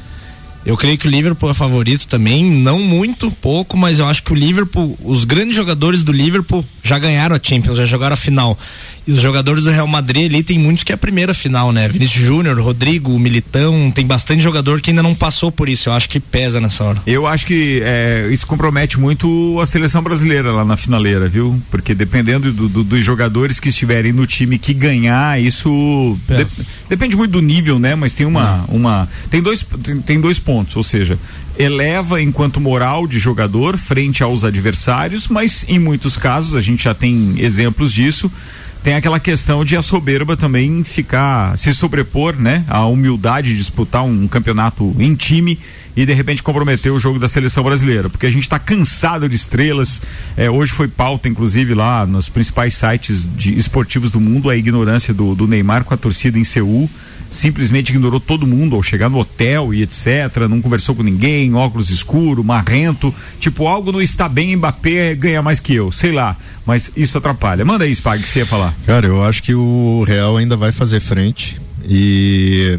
[0.64, 4.32] Eu creio que o Liverpool é favorito também, não muito, pouco, mas eu acho que
[4.32, 8.58] o Liverpool, os grandes jogadores do Liverpool já ganharam a Champions, já jogaram a final.
[9.06, 11.88] E os jogadores do Real Madrid ali tem muitos que é a primeira final, né?
[11.88, 15.88] Vinícius Júnior, Rodrigo, Militão, tem bastante jogador que ainda não passou por isso.
[15.88, 17.02] Eu acho que pesa nessa hora.
[17.06, 21.60] Eu acho que é, isso compromete muito a seleção brasileira lá na finaleira, viu?
[21.70, 27.16] Porque dependendo do, do, dos jogadores que estiverem no time que ganhar, isso de, depende
[27.16, 27.94] muito do nível, né?
[27.94, 31.18] Mas tem uma, uma tem dois tem, tem dois pontos, ou seja,
[31.58, 36.94] eleva enquanto moral de jogador frente aos adversários, mas em muitos casos a gente já
[36.94, 38.30] tem exemplos disso
[38.82, 42.64] tem aquela questão de a soberba também ficar, se sobrepor, né?
[42.66, 45.58] A humildade de disputar um, campeonato em time
[45.94, 49.36] e de repente comprometer o jogo da seleção brasileira, porque a gente está cansado de
[49.36, 50.00] estrelas.
[50.34, 55.12] É, hoje foi pauta, inclusive, lá nos principais sites de esportivos do mundo, a ignorância
[55.12, 56.88] do, do Neymar com a torcida em Seul
[57.30, 60.48] simplesmente ignorou todo mundo ao chegar no hotel e etc.
[60.48, 63.14] Não conversou com ninguém, óculos escuro, marrento.
[63.38, 66.36] Tipo, algo não está bem, Mbappé ganha mais que eu, sei lá.
[66.66, 67.64] Mas isso atrapalha.
[67.64, 68.74] Manda aí, Spag, que você ia falar.
[68.84, 71.56] Cara, eu acho que o Real ainda vai fazer frente
[71.88, 72.78] e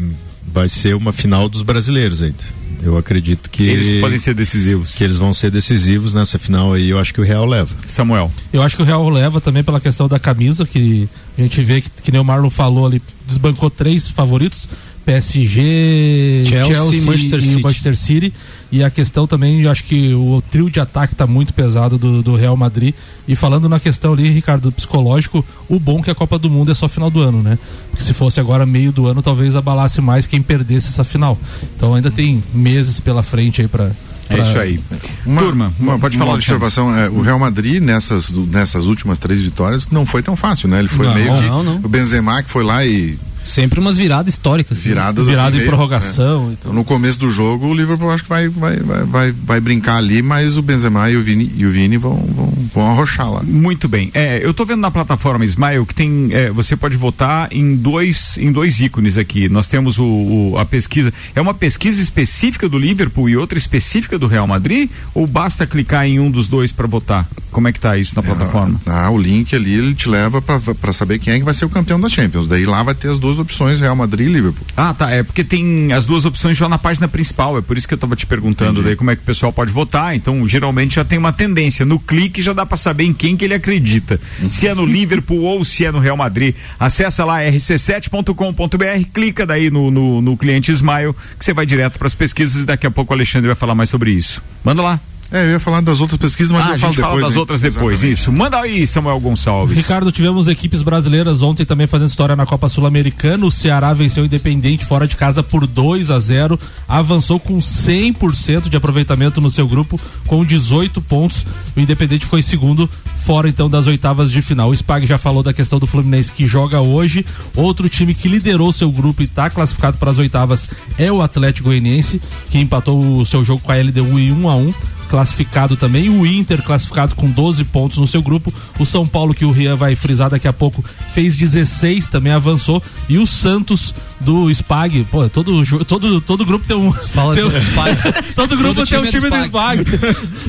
[0.52, 2.62] vai ser uma final dos brasileiros ainda.
[2.82, 4.96] Eu acredito que eles podem ser decisivos.
[4.96, 6.90] Que eles vão ser decisivos nessa final aí.
[6.90, 7.72] Eu acho que o Real leva.
[7.86, 8.30] Samuel.
[8.52, 11.80] Eu acho que o Real leva também pela questão da camisa que a gente vê
[11.80, 13.00] que, que nem o Marlon falou ali,
[13.32, 14.68] desbancou três favoritos.
[15.04, 17.62] PSG, Chelsea, Chelsea Manchester e City.
[17.62, 18.32] Manchester City.
[18.70, 22.22] E a questão também, eu acho que o trio de ataque está muito pesado do,
[22.22, 22.94] do, Real Madrid.
[23.26, 26.70] E falando na questão ali, Ricardo, psicológico, o bom é que a Copa do Mundo
[26.70, 27.58] é só final do ano, né?
[27.90, 31.36] Porque se fosse agora meio do ano, talvez abalasse mais quem perdesse essa final.
[31.76, 33.90] Então ainda tem meses pela frente aí para
[34.28, 34.80] é isso aí.
[35.26, 36.30] Uma, Turma, uma, pode falar.
[36.30, 40.68] Uma observação: é, o Real Madrid, nessas, nessas últimas três vitórias, não foi tão fácil,
[40.68, 40.78] né?
[40.78, 41.48] Ele foi não, meio não, que.
[41.48, 44.78] Não, o Benzema que foi lá e Sempre umas viradas históricas.
[44.78, 44.88] Assim.
[44.88, 46.48] Viradas Virada assim, em prorrogação.
[46.48, 46.56] Né?
[46.60, 46.72] Então.
[46.72, 50.22] No começo do jogo, o Liverpool acho que vai, vai, vai, vai, vai brincar ali,
[50.22, 53.42] mas o Benzema e o Vini, e o Vini vão, vão, vão arrochar lá.
[53.42, 54.10] Muito bem.
[54.14, 56.28] É, eu tô vendo na plataforma Smile que tem.
[56.32, 59.48] É, você pode votar em dois, em dois ícones aqui.
[59.48, 61.12] Nós temos o, o, a pesquisa.
[61.34, 64.90] É uma pesquisa específica do Liverpool e outra específica do Real Madrid?
[65.14, 67.28] Ou basta clicar em um dos dois para votar?
[67.50, 68.80] Como é que tá isso na é, plataforma?
[68.86, 71.68] Ah, o link ali ele te leva para saber quem é que vai ser o
[71.68, 72.46] campeão da Champions.
[72.46, 74.66] Daí lá vai ter as duas opções, Real Madrid e Liverpool.
[74.76, 75.10] Ah, tá.
[75.10, 77.58] É porque tem as duas opções já na página principal.
[77.58, 78.86] É por isso que eu tava te perguntando Entendi.
[78.86, 80.14] daí como é que o pessoal pode votar.
[80.14, 81.84] Então, geralmente já tem uma tendência.
[81.84, 84.20] No clique já dá para saber em quem que ele acredita.
[84.50, 86.54] Se é no Liverpool ou se é no Real Madrid.
[86.78, 92.06] Acessa lá rc7.com.br, clica daí no, no, no cliente Smile, que você vai direto para
[92.06, 94.42] as pesquisas e daqui a pouco o Alexandre vai falar mais sobre isso.
[94.64, 95.00] Manda lá.
[95.32, 97.10] É, eu ia falar das outras pesquisas, mas ah, eu falo depois.
[97.10, 97.38] Fala das hein?
[97.38, 98.20] outras depois, Exatamente.
[98.20, 98.30] isso.
[98.30, 99.74] Manda aí, Samuel Gonçalves.
[99.74, 103.46] Ricardo, tivemos equipes brasileiras ontem também fazendo história na Copa Sul-Americana.
[103.46, 108.68] O Ceará venceu o Independente fora de casa por 2 a 0 avançou com 100%
[108.68, 111.46] de aproveitamento no seu grupo, com 18 pontos.
[111.74, 112.88] O Independente ficou em segundo,
[113.20, 114.68] fora então das oitavas de final.
[114.68, 117.24] O Spag já falou da questão do Fluminense que joga hoje.
[117.56, 120.68] Outro time que liderou seu grupo e está classificado para as oitavas
[120.98, 124.56] é o Atlético Goianiense, que empatou o seu jogo com a LDU em 1 a
[124.56, 124.74] 1
[125.12, 126.08] classificado também.
[126.08, 128.52] O Inter classificado com 12 pontos no seu grupo.
[128.78, 132.82] O São Paulo, que o Rian vai frisar daqui a pouco, fez 16, também avançou.
[133.10, 136.90] E o Santos do Spag, pô, todo, todo, todo grupo tem um.
[136.92, 137.50] Fala tem um
[138.34, 139.84] todo grupo todo tem um time do Spag.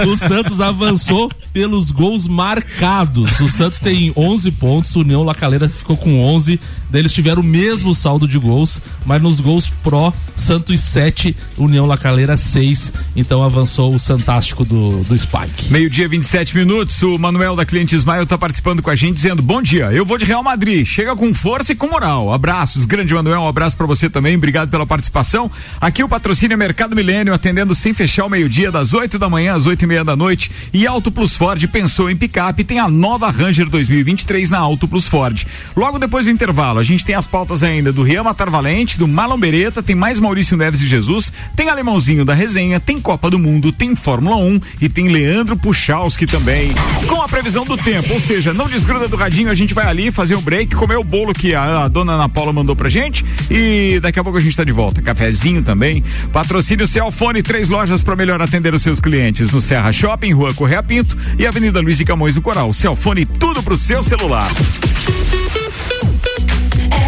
[0.07, 3.39] o Santos avançou pelos gols marcados.
[3.41, 6.57] O Santos tem 11 pontos, o União Lacaleira ficou com 11.
[6.93, 12.37] Eles tiveram o mesmo saldo de gols, mas nos gols pró, Santos 7, União Lacaleira
[12.37, 12.93] 6.
[13.15, 15.71] Então avançou o Santástico do, do Spike.
[15.71, 17.01] Meio-dia, 27 minutos.
[17.01, 20.17] O Manuel da Cliente Ismael está participando com a gente, dizendo: Bom dia, eu vou
[20.19, 20.85] de Real Madrid.
[20.85, 22.31] Chega com força e com moral.
[22.31, 24.35] Abraços, grande Manuel, um abraço para você também.
[24.35, 25.49] Obrigado pela participação.
[25.81, 29.55] Aqui o patrocínio é Mercado Milênio, atendendo sem fechar o meio-dia, das 8 da manhã
[29.55, 30.51] às 8 e meia da noite.
[30.71, 35.07] E Auto Plus Ford pensou em picape, tem a nova Ranger 2023 na Auto Plus
[35.07, 35.45] Ford.
[35.75, 39.07] Logo depois do intervalo, a gente tem as pautas ainda do Rian Matar Valente, do
[39.07, 43.71] Malombereta, tem mais Maurício Neves e Jesus, tem Alemãozinho da Resenha, tem Copa do Mundo,
[43.71, 44.42] tem Fórmula 1
[44.81, 46.73] e tem Leandro Puchalski também.
[47.07, 50.11] Com a previsão do tempo, ou seja, não desgruda do radinho, a gente vai ali
[50.11, 53.25] fazer um break, comer o bolo que a, a dona Ana Paula mandou pra gente
[53.49, 55.01] e daqui a pouco a gente tá de volta.
[55.01, 56.03] Cafezinho também.
[56.31, 60.83] Patrocínio Celfone, três lojas para melhor atender os seus clientes no Serra Shopping, Rua Correia
[60.83, 62.73] Pinto e Avenida Luiz de Camões do Coral.
[62.73, 64.49] Celfone, tudo pro seu celular.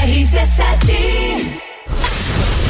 [0.06, 1.65] RC7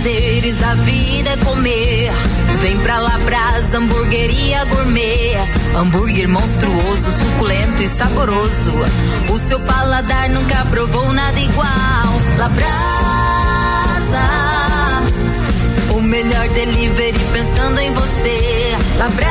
[0.00, 2.10] prazeres da vida é comer.
[2.60, 5.36] Vem pra Labrasa, hamburgueria gourmet.
[5.76, 8.72] Hambúrguer monstruoso, suculento e saboroso.
[9.28, 11.66] O seu paladar nunca provou nada igual.
[12.38, 12.70] Labrasa,
[15.94, 18.76] o melhor delivery pensando em você.
[18.98, 19.30] Labrasa,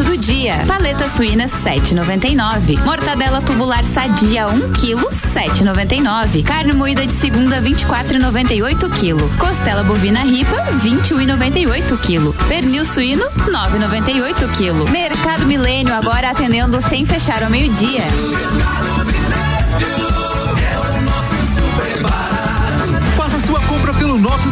[0.00, 0.64] Barato do dia.
[0.66, 2.82] Paleta suína 7,99.
[2.84, 6.42] Mortadela tubular sadia 1 kg 7,99.
[6.44, 9.38] Carne moída de segunda 24,98 kg.
[9.38, 12.48] Costela bovina ripa 21,98 kg.
[12.48, 14.90] Pernil suíno 9,98 kg.
[14.90, 18.04] Mercado Milênio agora atendendo sem fechar ao meio-dia.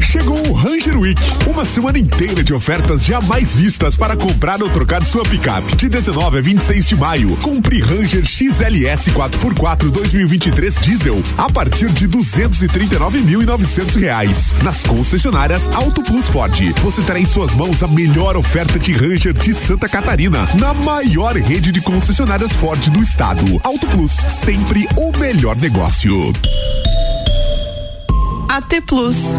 [0.00, 5.02] Chegou o Ranger Week, uma semana inteira de ofertas jamais vistas para comprar ou trocar
[5.02, 5.76] sua picape.
[5.76, 12.08] De 19 a 26 de maio, compre Ranger XLS 4x4 2023 diesel a partir de
[12.08, 14.54] 239.900 reais.
[14.62, 19.32] Nas concessionárias Auto Plus Ford, você terá em suas mãos a melhor oferta de Ranger
[19.32, 23.60] de Santa Catarina, na maior rede de concessionárias Ford do estado.
[23.62, 26.32] Auto Plus, sempre o melhor negócio.
[28.48, 29.38] AT Plus.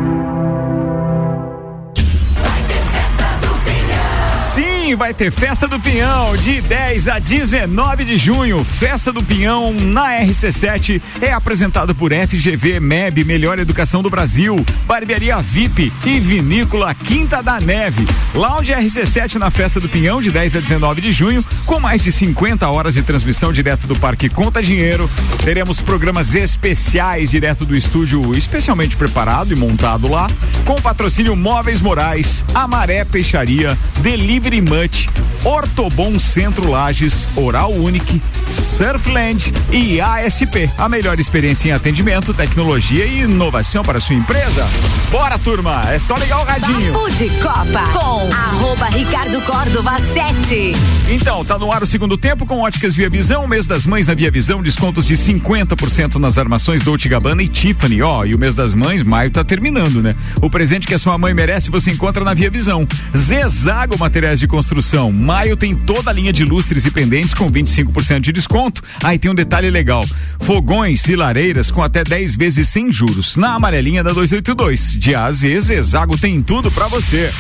[4.95, 8.63] Vai ter Festa do Pinhão de 10 a 19 de junho.
[8.63, 15.41] Festa do Pinhão na RC7 é apresentado por FGV MEB Melhor Educação do Brasil, Barbearia
[15.41, 18.07] VIP e Vinícola Quinta da Neve.
[18.33, 22.11] Lounge RC7 na Festa do Pinhão de 10 a 19 de junho, com mais de
[22.11, 25.09] 50 horas de transmissão direto do Parque Conta Dinheiro.
[25.43, 30.27] Teremos programas especiais direto do estúdio, especialmente preparado e montado lá,
[30.65, 35.09] com patrocínio Móveis Morais, Amaré Peixaria, Delivery Much,
[35.43, 40.69] Ortobon Centro Lages, Oral Unique, Surfland e ASP.
[40.77, 44.65] A melhor experiência em atendimento, tecnologia e inovação para sua empresa.
[45.11, 45.81] Bora, turma!
[45.89, 46.93] É só ligar o radinho.
[46.93, 50.73] Papo de Copa com arroba Ricardo Córdova 7.
[51.09, 54.13] Então, tá no ar o segundo tempo com óticas Via Visão, mês das mães na
[54.13, 58.01] Via Visão, descontos de 50% nas armações Dolce Gabbana e Tiffany.
[58.01, 60.13] Ó, e o mês das mães, maio tá terminando, né?
[60.41, 62.87] O presente que a sua mãe merece você encontra na Via Visão.
[63.17, 64.68] Zezago Materiais de Construção.
[65.11, 68.81] Maio tem toda a linha de lustres e pendentes com 25% de desconto.
[69.03, 70.05] Aí tem um detalhe legal:
[70.39, 73.37] fogões e lareiras com até 10 vezes sem juros.
[73.37, 74.93] Na amarelinha da 282.
[74.97, 77.31] De A a Z, Zezago tem tudo pra você.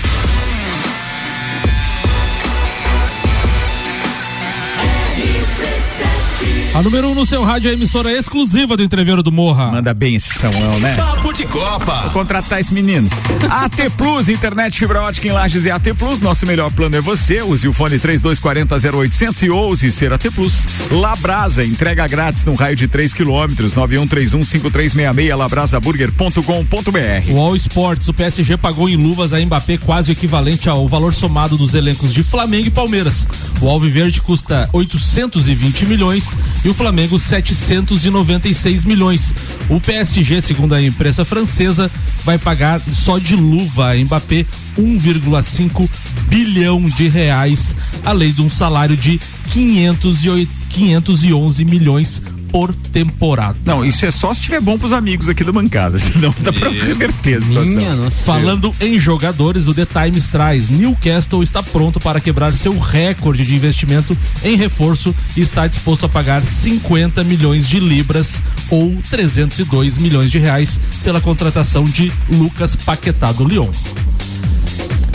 [6.71, 9.71] A número 1 um no seu rádio é a emissora exclusiva do Entreveiro do Morra.
[9.71, 10.95] Manda bem esse Samuel, né?
[10.95, 12.01] Papo de Copa.
[12.03, 13.09] Vou contratar esse menino.
[13.49, 16.21] AT Plus, internet fibra ótica em Lages é AT Plus.
[16.21, 17.41] Nosso melhor plano é você.
[17.41, 20.67] Use o fone 3240 0800 e ouse ser AT Plus.
[20.91, 23.73] Labrasa, entrega grátis num raio de 3 quilômetros.
[23.73, 27.31] 91315366 labrasaburger.com.br.
[27.31, 31.15] O All Sports, o PSG pagou em luvas a Mbappé quase o equivalente ao valor
[31.15, 33.27] somado dos elencos de Flamengo e Palmeiras.
[33.59, 39.33] O Alviverde custa 820 milhões e o Flamengo 796 milhões.
[39.69, 41.89] O PSG, segundo a imprensa francesa,
[42.23, 44.45] vai pagar só de luva a Mbappé
[44.77, 45.89] 1,5
[46.27, 49.19] bilhão de reais, além de um salário de
[49.51, 53.57] 508, 511 milhões por temporada.
[53.65, 56.69] Não, isso é só se tiver bom pros amigos aqui da bancada, senão dá pra
[56.69, 57.65] reverter a situação.
[57.65, 58.23] Minha nossa.
[58.23, 63.55] Falando em jogadores, o The Times traz Newcastle está pronto para quebrar seu recorde de
[63.55, 70.31] investimento em reforço e está disposto a pagar 50 milhões de libras ou 302 milhões
[70.31, 73.69] de reais pela contratação de Lucas Paquetá do Lyon.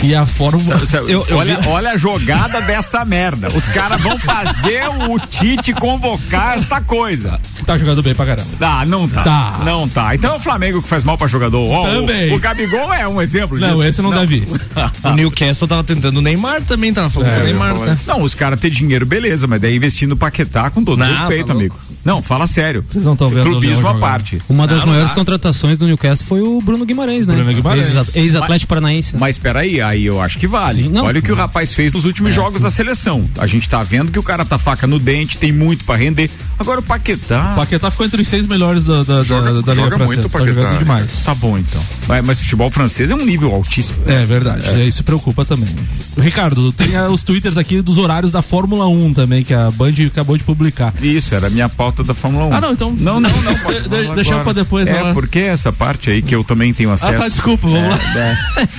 [0.05, 0.81] E a fórmula.
[1.07, 1.67] Eu, eu olha, vi...
[1.67, 3.49] olha a jogada dessa merda.
[3.55, 7.39] Os caras vão fazer o Tite convocar esta coisa.
[7.65, 8.47] Tá jogando bem pra caramba.
[8.61, 9.23] Ah, não tá.
[9.23, 9.61] Tá.
[9.63, 10.13] Não tá.
[10.15, 11.67] Então é o Flamengo que faz mal pra jogador.
[11.69, 12.31] Ó, Também.
[12.31, 13.83] O, o Gabigol é um exemplo não, disso.
[13.83, 14.47] esse não, deve ir.
[15.03, 17.75] o Newcastle tava tentando o Neymar também, tava falando É, Neymar.
[17.75, 17.97] Tá?
[18.07, 21.47] Não, os caras têm dinheiro, beleza, mas daí investindo no Paquetá com todo Não, respeito,
[21.47, 21.79] tá amigo.
[22.03, 22.85] Não, fala sério.
[22.87, 24.39] Vocês não estão vendo o Clubismo à parte.
[24.47, 25.15] Uma das Não, não maiores dá.
[25.15, 27.33] contratações do Newcastle foi o Bruno Guimarães, né?
[27.33, 27.95] Bruno Guimarães.
[27.95, 29.15] Ex- Ex-Atlético Paranaense.
[29.17, 30.83] Mas peraí, aí eu acho que vale.
[30.83, 30.97] Sim.
[30.97, 33.25] Olha o que o rapaz fez nos últimos jogos da seleção.
[33.37, 36.29] A gente tá vendo que o cara tá faca no dente, tem muito pra render.
[36.57, 37.51] Agora o Paquetá.
[37.53, 40.05] O Paquetá ficou entre os seis melhores da, da, Joga- da, da Liga joga Francesa.
[40.05, 40.61] muito o tá Paquetá.
[40.61, 41.23] jogando demais.
[41.23, 41.81] Tá bom então.
[42.07, 43.97] Mas, mas futebol francês é um nível altíssimo.
[44.05, 45.69] É verdade, e isso preocupa também.
[46.17, 49.93] Ricardo, tem ah, os twitters aqui dos horários da Fórmula 1 também, que a Band
[50.07, 50.93] acabou de publicar.
[51.01, 52.53] Isso, era a minha pauta da Fórmula 1.
[52.53, 52.91] Ah, não, então.
[52.97, 53.53] Não, não, não.
[53.85, 55.13] De- falar deixa pra depois, É, lá.
[55.13, 57.13] porque essa parte aí que eu também tenho acesso.
[57.13, 58.37] Ah, tá, desculpa, vamos É, lá.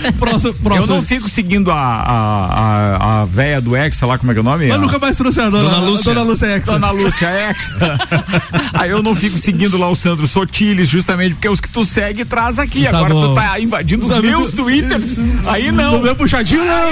[0.09, 0.13] é.
[0.19, 0.96] próximo, Eu próximo.
[0.97, 4.43] Não fico seguindo a, a, a, a véia do Hexa lá, como é que é
[4.43, 4.67] o nome?
[4.69, 6.15] Mas A- nunca mais trouxe a dona, Dona Lúcia.
[6.15, 6.73] Dona Lúcia Hexa.
[6.73, 7.99] Dona Lúcia Hexa.
[8.75, 12.25] Aí eu não fico seguindo lá o Sandro Sotiles, justamente porque os que tu segue
[12.25, 12.85] traz aqui.
[12.85, 13.29] Tá Agora bom.
[13.29, 14.65] tu tá invadindo os Tá meus bom.
[14.65, 15.19] twitters.
[15.47, 15.93] Aí não.
[15.93, 16.87] No meu puxadinho, não.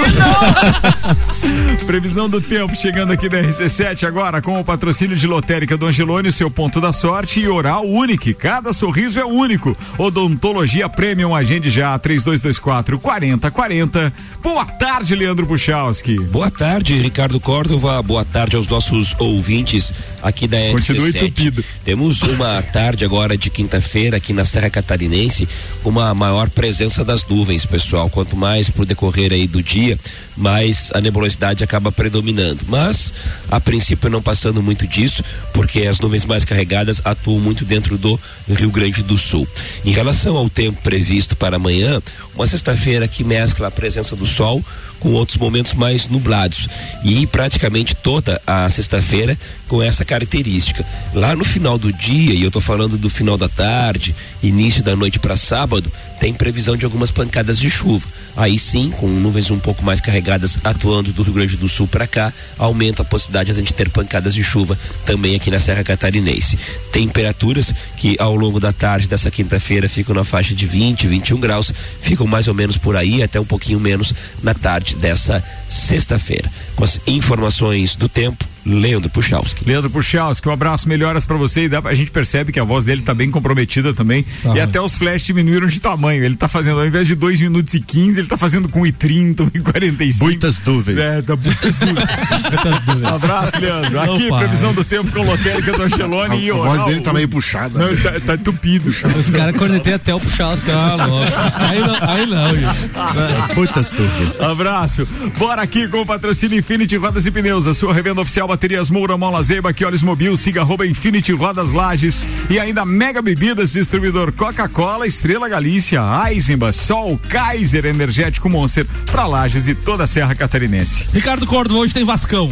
[1.86, 5.84] Previsão do tempo chegando aqui da RC7 agora com o patrocínio de lotérica do.
[5.84, 8.32] Angelone, seu ponto da sorte e Oral Unique.
[8.34, 9.76] Cada sorriso é único.
[9.98, 13.93] Odontologia Premium, agende já 3224 4040.
[14.42, 16.18] Boa tarde, Leandro Puchalski.
[16.18, 18.02] Boa tarde, Ricardo Córdova.
[18.02, 19.92] Boa tarde aos nossos ouvintes
[20.22, 21.16] aqui da Continua RC7.
[21.16, 21.64] entupido.
[21.84, 25.48] Temos uma tarde agora de quinta-feira aqui na Serra Catarinense,
[25.84, 28.10] uma maior presença das nuvens, pessoal.
[28.10, 29.98] Quanto mais pro decorrer aí do dia,
[30.36, 32.60] mais a nebulosidade acaba predominando.
[32.68, 33.14] Mas,
[33.50, 38.18] a princípio, não passando muito disso, porque as nuvens mais carregadas atuam muito dentro do
[38.48, 39.46] Rio Grande do Sul.
[39.84, 42.02] Em relação ao tempo previsto para amanhã,
[42.34, 44.64] uma sexta-feira que mescla a presença do sol
[45.04, 46.66] com outros momentos mais nublados
[47.04, 49.38] e praticamente toda a sexta-feira
[49.68, 50.82] com essa característica.
[51.12, 54.96] Lá no final do dia, e eu estou falando do final da tarde, início da
[54.96, 58.06] noite para sábado, tem previsão de algumas pancadas de chuva.
[58.36, 62.06] Aí sim, com nuvens um pouco mais carregadas atuando do Rio Grande do Sul para
[62.06, 65.84] cá, aumenta a possibilidade de a gente ter pancadas de chuva também aqui na Serra
[65.84, 66.58] Catarinense.
[66.90, 71.72] Temperaturas que ao longo da tarde dessa quinta-feira ficam na faixa de 20, 21 graus,
[72.00, 76.50] ficam mais ou menos por aí, até um pouquinho menos na tarde dessa sexta-feira.
[76.76, 79.64] Com as informações do tempo, Leandro Puchalski.
[79.66, 81.64] Leandro Puchalski, um abraço, melhoras pra você.
[81.64, 84.24] E dá, a gente percebe que a voz dele tá bem comprometida também.
[84.42, 84.56] Tá.
[84.56, 86.24] E até os flash diminuíram de tamanho.
[86.24, 89.50] Ele tá fazendo, ao invés de 2 minutos e 15, ele tá fazendo com 1,30,
[89.50, 90.20] 1,45.
[90.20, 91.04] Muitas dúvidas.
[91.04, 92.04] É, dá muitas dúvidas.
[93.24, 93.90] abraço, Leandro.
[93.92, 94.40] Não Aqui, faz.
[94.42, 96.76] previsão do tempo com lotérica do Angelone e A oral.
[96.76, 97.78] voz dele tá meio puxada.
[97.78, 97.96] Não, assim.
[97.96, 98.88] tá, tá entupido.
[98.88, 100.70] Os caras corneteiam até o Puchalski.
[100.70, 101.32] Ah, louco.
[101.56, 103.54] Aí não, aí não, gente.
[103.56, 104.40] Muitas dúvidas.
[104.40, 105.06] Abraço.
[105.38, 109.18] Bora aqui com o patrocínio Infinity Rodas e Pneus, a sua revenda oficial Baterias Moura,
[109.18, 114.30] Mola Zeiba, que olhos mobil, siga arroba Infinity Rodas Lages e ainda Mega Bebidas, distribuidor
[114.30, 121.08] Coca-Cola, Estrela Galícia, Eisenbach, Sol, Kaiser, Energético Monster, pra Lages e toda a Serra Catarinense.
[121.12, 122.48] Ricardo Córdova, hoje tem Vascão.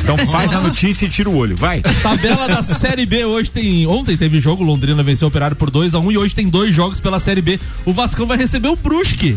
[0.00, 1.82] Então faz a notícia e tira o olho, vai.
[2.00, 3.84] Tabela da Série B hoje tem.
[3.84, 6.72] Ontem teve jogo, Londrina venceu o Operário por 2 a 1 e hoje tem dois
[6.72, 7.58] jogos pela Série B.
[7.84, 9.36] O Vascão vai receber o Brusque.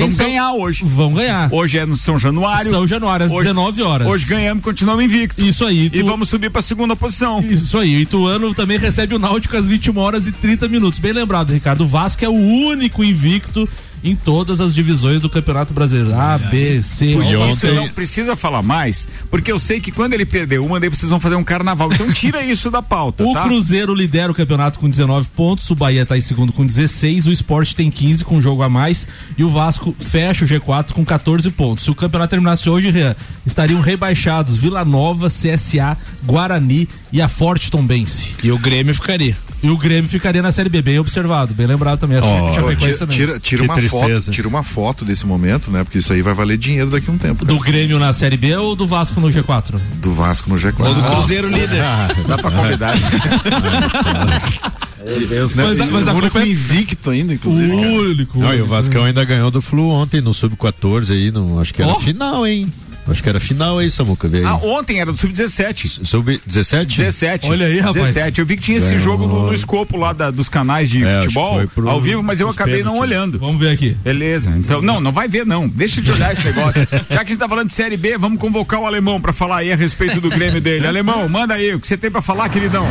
[0.00, 0.84] Vamos ganhar hoje.
[0.84, 1.48] Vão ganhar.
[1.52, 2.70] Hoje é no São Januário.
[2.70, 4.06] São Januário, às Hoje- 19 horas.
[4.08, 5.44] Hoje ganhamos, continuamos invicto.
[5.44, 5.86] Isso aí.
[5.86, 7.40] E tu- vamos subir pra segunda posição.
[7.40, 10.98] Isso aí, o Ituano também recebe o Náutico às 21 horas e 30 minutos.
[10.98, 11.84] Bem lembrado, Ricardo.
[11.84, 13.68] O Vasco é o único invicto
[14.10, 16.14] em todas as divisões do Campeonato Brasileiro.
[16.18, 17.12] A, B, C.
[17.14, 20.78] Podia Ó, Você não precisa falar mais, porque eu sei que quando ele perder uma,
[20.78, 21.92] daí vocês vão fazer um carnaval.
[21.92, 23.42] Então tira isso da pauta, O tá?
[23.42, 27.32] Cruzeiro lidera o campeonato com 19 pontos, o Bahia está em segundo com 16, o
[27.32, 31.04] Sport tem 15 com um jogo a mais e o Vasco fecha o G4 com
[31.04, 31.84] 14 pontos.
[31.84, 37.70] Se o campeonato terminasse hoje, Rian, estariam rebaixados Vila Nova, CSA, Guarani e a Forte
[37.70, 38.34] Tombense.
[38.42, 39.36] E o Grêmio ficaria.
[39.62, 42.20] E o Grêmio ficaria na Série B, bem observado, bem lembrado também.
[42.54, 44.32] Chapecoense tira, tira, tira uma foto, tristeza.
[44.32, 45.82] tira uma foto desse momento, né?
[45.84, 47.44] Porque isso aí vai valer dinheiro daqui a um tempo.
[47.44, 47.70] Do cara.
[47.72, 49.74] Grêmio na Série B ou do Vasco no G4?
[49.96, 50.74] Do Vasco no G4.
[50.86, 51.82] Ou do Cruzeiro líder.
[52.26, 52.94] Dá pra convidar.
[55.06, 55.64] Né?
[55.64, 57.68] Mas a- mas a o único culpa é- invicto ainda, O inclusive.
[57.68, 57.88] cara.
[57.92, 58.38] único.
[58.40, 61.80] Não, e o Vascão ainda ganhou do Flu ontem no Sub-14 aí, no, acho que
[61.80, 62.00] era Ó.
[62.00, 62.72] final, hein?
[63.08, 64.46] Acho que era final aí, Samuca, veio.
[64.48, 66.04] Ah, ontem era do Sub-17.
[66.04, 66.86] Sub-17?
[66.96, 67.50] 17.
[67.50, 67.94] Olha aí, rapaz.
[67.94, 68.40] 17.
[68.40, 71.22] Eu vi que tinha esse jogo no, no escopo lá da- dos canais de É,
[71.22, 73.38] futebol pro- ao vivo, mas eu acabei não olhando.
[73.38, 73.96] Vamos ver aqui.
[74.02, 76.86] Beleza, então, não, não vai ver não, deixa de olhar esse negócio.
[76.90, 79.58] Já que a gente tá falando de Série B, vamos convocar o Alemão pra falar
[79.58, 80.86] aí a respeito do Grêmio dele.
[80.86, 82.86] Alemão, manda aí, o que você tem pra falar, queridão?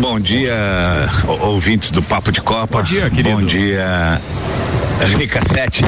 [0.00, 0.54] Bom dia,
[1.26, 2.78] ou- ouvintes do Papo de Copa.
[2.78, 3.30] Bom dia, querido.
[3.36, 4.20] Bom dia,
[5.18, 5.84] Rica 7.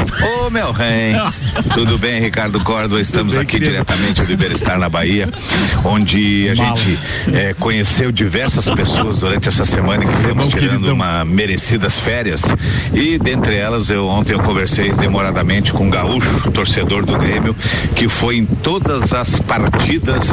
[0.47, 1.15] Ô, meu rei.
[1.73, 3.01] Tudo bem, Ricardo Córdoba?
[3.01, 3.71] Estamos bem, aqui querido.
[3.71, 5.29] diretamente do Iberestar, na Bahia,
[5.85, 6.99] onde a gente
[7.33, 12.43] eh, conheceu diversas pessoas durante essa semana que estamos tirando uma merecidas férias.
[12.93, 17.55] E dentre elas, eu ontem eu conversei demoradamente com um gaúcho, torcedor do Grêmio,
[17.95, 20.29] que foi em todas as partidas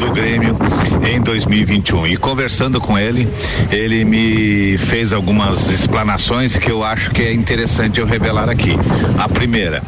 [0.00, 0.56] do Grêmio
[1.06, 2.06] em 2021.
[2.06, 3.28] E conversando com ele,
[3.70, 8.70] ele me fez algumas explanações que eu acho que é interessante eu revelar aqui.
[9.18, 9.82] A primeira,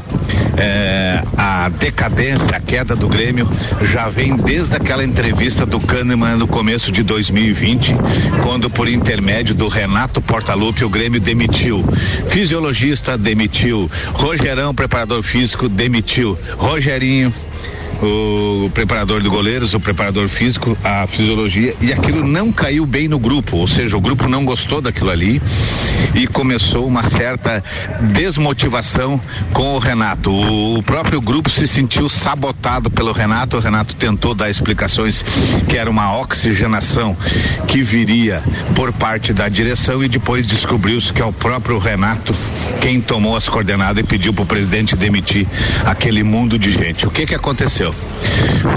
[0.57, 3.49] é, a decadência, a queda do Grêmio
[3.81, 7.95] já vem desde aquela entrevista do Kahneman no começo de 2020,
[8.43, 11.85] quando por intermédio do Renato Portaluppi o Grêmio demitiu.
[12.27, 13.89] Fisiologista, demitiu.
[14.13, 16.37] Rogerão, preparador físico, demitiu.
[16.57, 17.33] Rogerinho,
[18.03, 23.19] o preparador de goleiros, o preparador físico, a fisiologia, e aquilo não caiu bem no
[23.19, 25.41] grupo, ou seja, o grupo não gostou daquilo ali
[26.15, 27.63] e começou uma certa
[28.13, 29.21] desmotivação
[29.53, 30.31] com o Renato.
[30.33, 35.25] O, próprio grupo se sentiu sabotado pelo Renato, o Renato tentou dar explicações
[35.69, 37.17] que era uma oxigenação
[37.67, 38.43] que viria
[38.75, 42.35] por parte da direção e depois descobriu-se que é o próprio Renato
[42.81, 45.47] quem tomou as coordenadas e pediu para o presidente demitir
[45.85, 47.07] aquele mundo de gente.
[47.07, 47.84] O que que aconteceu?
[47.85, 47.95] Aconteceu?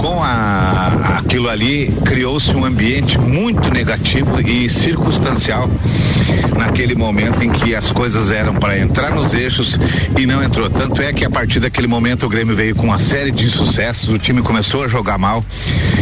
[0.00, 5.68] Com a, aquilo ali, criou-se um ambiente muito negativo e circunstancial
[6.56, 9.78] naquele momento em que as coisas eram para entrar nos eixos
[10.16, 10.68] e não entrou.
[10.68, 14.08] Tanto é que a partir daquele momento o Grêmio veio com uma série de insucessos,
[14.08, 15.44] o time começou a jogar mal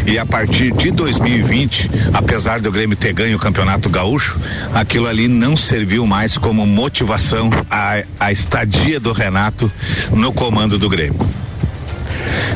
[0.07, 4.39] e a partir de 2020, apesar do Grêmio ter ganho o Campeonato Gaúcho,
[4.75, 9.71] aquilo ali não serviu mais como motivação à, à estadia do Renato
[10.11, 11.46] no comando do Grêmio.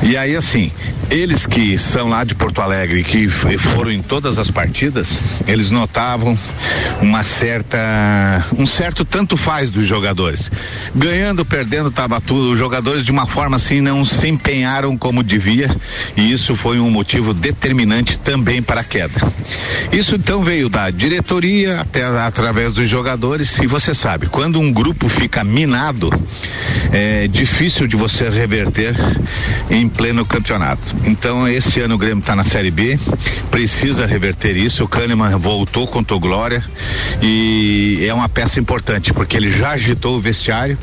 [0.03, 0.71] E aí, assim,
[1.11, 6.37] eles que são lá de Porto Alegre, que foram em todas as partidas, eles notavam
[7.01, 7.79] uma certa,
[8.57, 10.51] um certo tanto faz dos jogadores.
[10.95, 12.53] Ganhando, perdendo, tava tudo.
[12.53, 15.69] Os jogadores de uma forma assim não se empenharam como devia
[16.17, 19.21] e isso foi um motivo determinante também para a queda.
[19.93, 25.09] Isso então veio da diretoria até através dos jogadores e você sabe, quando um grupo
[25.09, 26.11] fica minado,
[26.93, 28.95] é difícil de você reverter
[29.69, 30.95] em pleno campeonato.
[31.05, 32.99] Então, esse ano o Grêmio está na Série B,
[33.51, 34.85] precisa reverter isso.
[34.85, 36.65] O Kahneman voltou contra o Glória
[37.23, 40.79] e é uma peça importante, porque ele já agitou o vestiário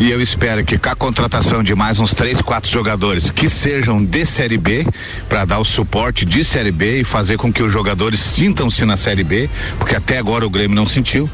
[0.00, 4.02] e eu espero que com a contratação de mais uns três, quatro jogadores que sejam
[4.02, 4.86] de Série B,
[5.28, 8.96] para dar o suporte de Série B e fazer com que os jogadores sintam-se na
[8.96, 11.28] Série B, porque até agora o Grêmio não sentiu,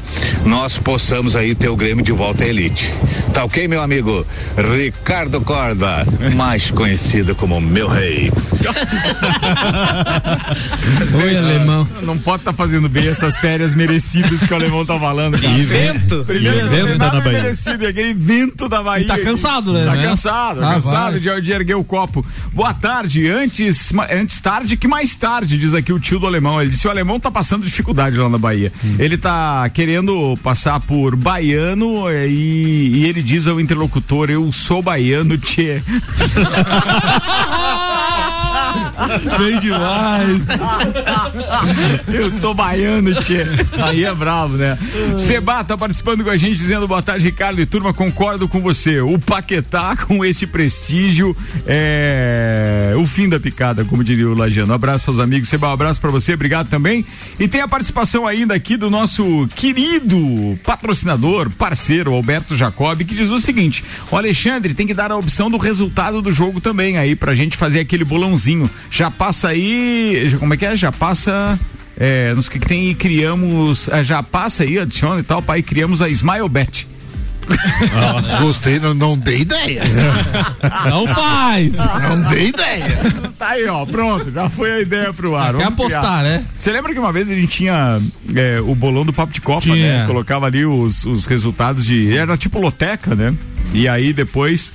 [0.45, 2.93] nós possamos aí ter o Grêmio de volta à elite.
[3.33, 4.27] Tá ok, meu amigo?
[4.57, 6.05] Ricardo Corda,
[6.35, 8.29] mais conhecido como meu rei.
[11.23, 11.87] Oi, alemão.
[12.01, 15.39] Não pode estar tá fazendo bem essas férias merecidas que o alemão tá falando.
[15.39, 15.53] Cara.
[15.53, 16.25] Vento.
[16.25, 18.13] Primeiro, vento nada merecido, é aquele
[18.57, 19.03] vento da Bahia.
[19.03, 19.85] E tá cansado, né?
[19.85, 22.25] Tá cansado, ah, cansado de, de, erguer o copo.
[22.51, 26.59] Boa tarde, antes, antes tarde que mais tarde, diz aqui o tio do alemão.
[26.59, 28.73] Ele disse: o alemão tá passando dificuldade lá na Bahia.
[28.83, 28.95] Hum.
[28.97, 34.81] Ele tá querendo passar por baiano eh, e, e ele diz ao interlocutor: eu sou
[34.81, 35.81] baiano, tchê.
[39.37, 40.41] Bem demais.
[42.07, 43.45] Eu sou baiano, tchê.
[43.81, 44.77] Aí é bravo, né?
[45.17, 47.93] Seba tá participando com a gente dizendo boa tarde, Ricardo e turma.
[47.93, 49.01] Concordo com você.
[49.01, 51.35] O Paquetá com esse prestígio
[51.65, 54.73] é o fim da picada, como diria o Lajano.
[54.73, 55.49] Abraço aos amigos.
[55.49, 56.33] Seba, um abraço pra você.
[56.33, 57.05] Obrigado também.
[57.39, 63.29] E tem a participação ainda aqui do nosso querido patrocinador, parceiro, Alberto Jacob, que diz
[63.29, 67.15] o seguinte: o Alexandre tem que dar a opção do resultado do jogo também aí
[67.15, 70.75] pra gente fazer aquele bolãozinho já passa aí, como é que é?
[70.75, 71.59] Já passa
[71.95, 76.01] é, nos que tem e criamos, é, já passa aí, adiciona e tal, pai, criamos
[76.01, 76.87] a Smile Bet.
[77.49, 79.81] Ah, gostei, não, não dei ideia.
[80.89, 81.77] Não faz.
[81.77, 82.87] Não dei ideia.
[83.37, 85.53] Tá aí, ó, pronto, já foi a ideia pro ar.
[85.53, 86.23] Quer apostar, criar.
[86.23, 86.43] né?
[86.57, 88.01] Você lembra que uma vez a gente tinha
[88.35, 89.99] é, o bolão do Papo de Copa, tinha.
[89.99, 90.07] né?
[90.07, 92.17] Colocava ali os, os resultados de.
[92.17, 93.33] Era tipo loteca, né?
[93.73, 94.73] E aí depois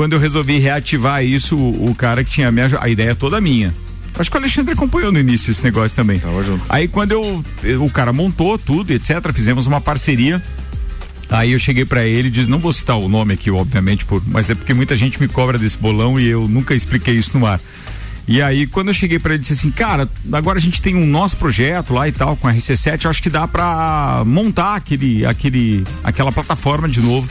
[0.00, 3.38] quando eu resolvi reativar isso, o, o cara que tinha me a ideia é toda
[3.38, 3.74] minha.
[4.18, 6.18] Acho que o Alexandre acompanhou no início esse negócio também.
[6.18, 6.64] Tava junto.
[6.70, 7.44] Aí quando eu,
[7.84, 10.42] o cara montou tudo, etc, fizemos uma parceria.
[11.28, 14.22] Aí eu cheguei para ele e disse, não vou citar o nome aqui, obviamente, por,
[14.26, 17.44] mas é porque muita gente me cobra desse bolão e eu nunca expliquei isso no
[17.44, 17.60] ar.
[18.26, 21.04] E aí, quando eu cheguei para ele, disse assim, cara, agora a gente tem um
[21.04, 25.26] nosso projeto lá e tal, com a RC7, eu acho que dá para montar aquele,
[25.26, 27.28] aquele, aquela plataforma de novo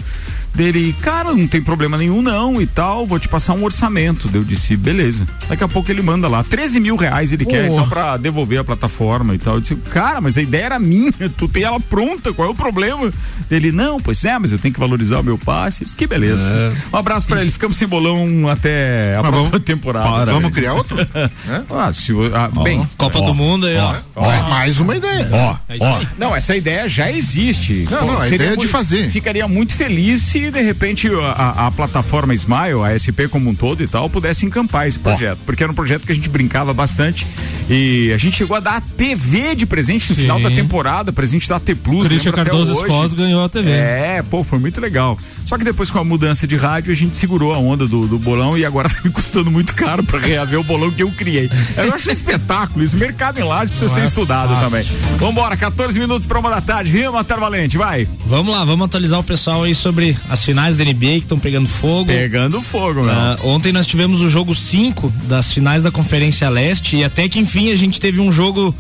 [0.54, 4.30] dele, cara, não tem problema nenhum não e tal, vou te passar um orçamento.
[4.34, 5.28] Eu disse, beleza.
[5.48, 7.48] Daqui a pouco ele manda lá, 13 mil reais ele oh.
[7.48, 9.56] quer então pra devolver a plataforma e tal.
[9.56, 12.56] Eu disse, cara, mas a ideia era minha, tu tem ela pronta, qual é o
[12.56, 13.12] problema?
[13.50, 15.82] Ele, não, pois é, mas eu tenho que valorizar o meu passe.
[15.82, 16.54] Eu disse, que beleza.
[16.54, 16.96] É.
[16.96, 20.10] Um abraço pra ele, ficamos sem bolão até a mas próxima vamos, temporada.
[20.10, 21.00] Para, vamos criar outro?
[21.14, 21.30] é?
[21.70, 22.64] ah, se, ah, oh.
[22.64, 22.88] bem.
[22.98, 23.96] Copa do Mundo aí, ó.
[24.16, 24.50] ó.
[24.50, 25.28] Mais uma ideia.
[25.32, 26.02] Ó, é ó.
[26.18, 27.88] Não, essa ideia já existe.
[27.90, 29.10] Não, Pô, não, a ideia é de fazer.
[29.10, 33.56] Ficaria muito feliz se se de repente a, a, plataforma Smile, a SP como um
[33.56, 35.40] todo e tal, pudesse encampar esse projeto.
[35.42, 35.46] Oh.
[35.46, 37.28] Porque era um projeto que a gente brincava bastante
[37.70, 40.22] e a gente chegou a dar a TV de presente no Sim.
[40.22, 42.08] final da temporada, presente da T Plus.
[42.08, 43.70] Christian Cardoso Escos ganhou a TV.
[43.70, 45.18] É, pô, foi muito legal.
[45.46, 48.20] Só que depois com a mudança de rádio a gente segurou a onda do, do
[48.20, 51.50] bolão e agora tá me custando muito caro para reaver o bolão que eu criei.
[51.76, 54.66] Eu acho um espetáculo, isso mercado em laje precisa Não ser é estudado fácil.
[54.70, 55.18] também.
[55.18, 56.92] Vambora, 14 minutos para uma da tarde.
[56.92, 58.08] Rima, Valente, vai.
[58.26, 61.68] Vamos lá, vamos atualizar o pessoal aí sobre as finais da NBA que estão pegando
[61.68, 62.06] fogo.
[62.06, 63.38] Pegando fogo, né?
[63.42, 67.40] Uh, ontem nós tivemos o jogo 5 das finais da Conferência Leste e até que
[67.40, 68.74] enfim a gente teve um jogo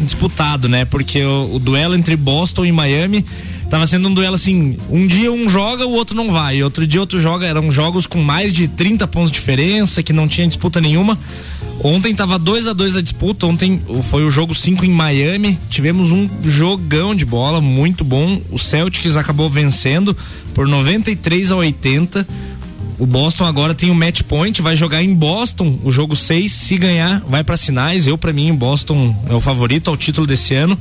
[0.00, 0.84] disputado, né?
[0.84, 3.24] Porque o, o duelo entre Boston e Miami
[3.70, 7.00] tava sendo um duelo assim, um dia um joga, o outro não vai, outro dia
[7.00, 10.80] outro joga, eram jogos com mais de 30 pontos de diferença, que não tinha disputa
[10.80, 11.18] nenhuma.
[11.82, 16.12] Ontem tava 2 a 2 a disputa, ontem foi o jogo 5 em Miami, tivemos
[16.12, 18.40] um jogão de bola muito bom.
[18.50, 20.16] O Celtics acabou vencendo
[20.54, 22.26] por 93 a 80.
[22.96, 26.50] O Boston agora tem o um match point, vai jogar em Boston o jogo 6,
[26.50, 28.06] se ganhar, vai para sinais.
[28.06, 30.78] Eu para mim, Boston é o favorito ao título desse ano.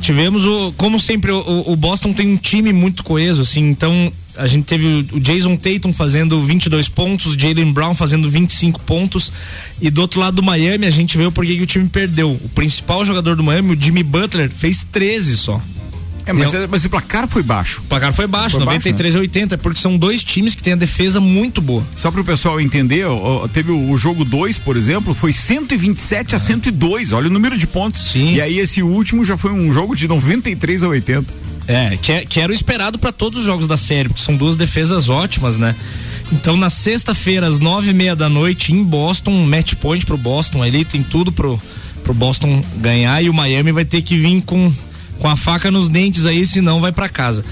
[0.00, 4.46] Tivemos o, como sempre, o, o Boston tem um time muito coeso, assim, então a
[4.46, 9.32] gente teve o Jason Tatum fazendo 22 pontos, o Jalen Brown fazendo 25 pontos.
[9.80, 12.32] E do outro lado do Miami, a gente vê o porquê que o time perdeu.
[12.32, 15.60] O principal jogador do Miami, o Jimmy Butler, fez 13 só.
[16.26, 17.80] É, mas, é, mas, o placar foi baixo.
[17.82, 19.18] O placar foi baixo, foi 93 baixo, né?
[19.18, 21.84] a 80, porque são dois times que têm a defesa muito boa.
[21.94, 26.34] Só para o pessoal entender, ó, teve o, o jogo 2, por exemplo, foi 127
[26.34, 26.36] ah.
[26.36, 27.12] a 102.
[27.12, 28.10] Olha o número de pontos.
[28.10, 28.34] Sim.
[28.34, 31.46] E aí esse último já foi um jogo de 93 a 80.
[31.68, 34.36] É, que, é, que era o esperado para todos os jogos da série, porque são
[34.36, 35.74] duas defesas ótimas, né?
[36.32, 40.16] Então na sexta-feira, às nove e meia da noite, em Boston, um match point pro
[40.16, 41.60] Boston ali, tem tudo pro,
[42.04, 44.72] pro Boston ganhar e o Miami vai ter que vir com
[45.18, 47.44] com a faca nos dentes aí, senão vai para casa.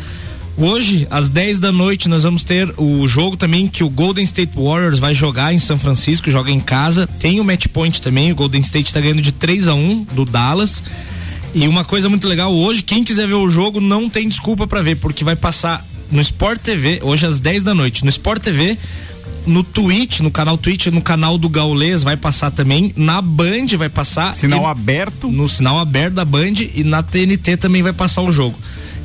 [0.57, 4.53] Hoje, às 10 da noite, nós vamos ter o jogo também que o Golden State
[4.55, 7.09] Warriors vai jogar em São Francisco, joga em casa.
[7.09, 10.25] Tem o match point também, o Golden State está ganhando de 3 a 1 do
[10.25, 10.81] Dallas.
[11.53, 14.81] E uma coisa muito legal hoje, quem quiser ver o jogo não tem desculpa para
[14.81, 18.79] ver, porque vai passar no Sport TV, hoje às 10 da noite, no Sport TV,
[19.47, 23.89] no Twitch, no canal Twitch, no canal do Gaulês vai passar também, na Band vai
[23.89, 24.35] passar.
[24.35, 25.29] Sinal e, aberto?
[25.29, 28.59] No sinal aberto da Band e na TNT também vai passar o jogo.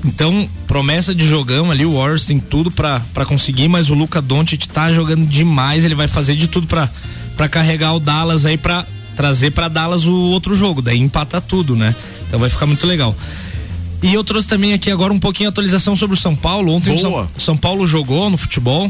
[0.05, 4.65] Então, promessa de jogão ali, o Warriors tem tudo para conseguir, mas o Luca Doncic
[4.67, 8.85] tá jogando demais, ele vai fazer de tudo para carregar o Dallas aí para
[9.17, 11.93] trazer para Dallas o outro jogo, daí empata tudo, né?
[12.25, 13.13] Então vai ficar muito legal.
[14.01, 16.71] E eu trouxe também aqui agora um pouquinho de atualização sobre o São Paulo.
[16.71, 18.89] Ontem o São, São Paulo jogou no futebol,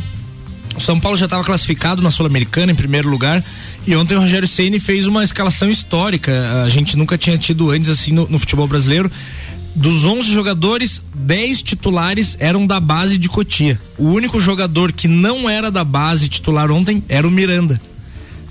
[0.76, 3.44] o São Paulo já estava classificado na Sul-Americana em primeiro lugar
[3.86, 6.64] e ontem o Rogério Ceni fez uma escalação histórica.
[6.64, 9.12] A gente nunca tinha tido antes assim no, no futebol brasileiro.
[9.76, 13.80] Dos 11 jogadores, 10 titulares eram da base de Cotia.
[13.98, 17.80] O único jogador que não era da base titular ontem era o Miranda.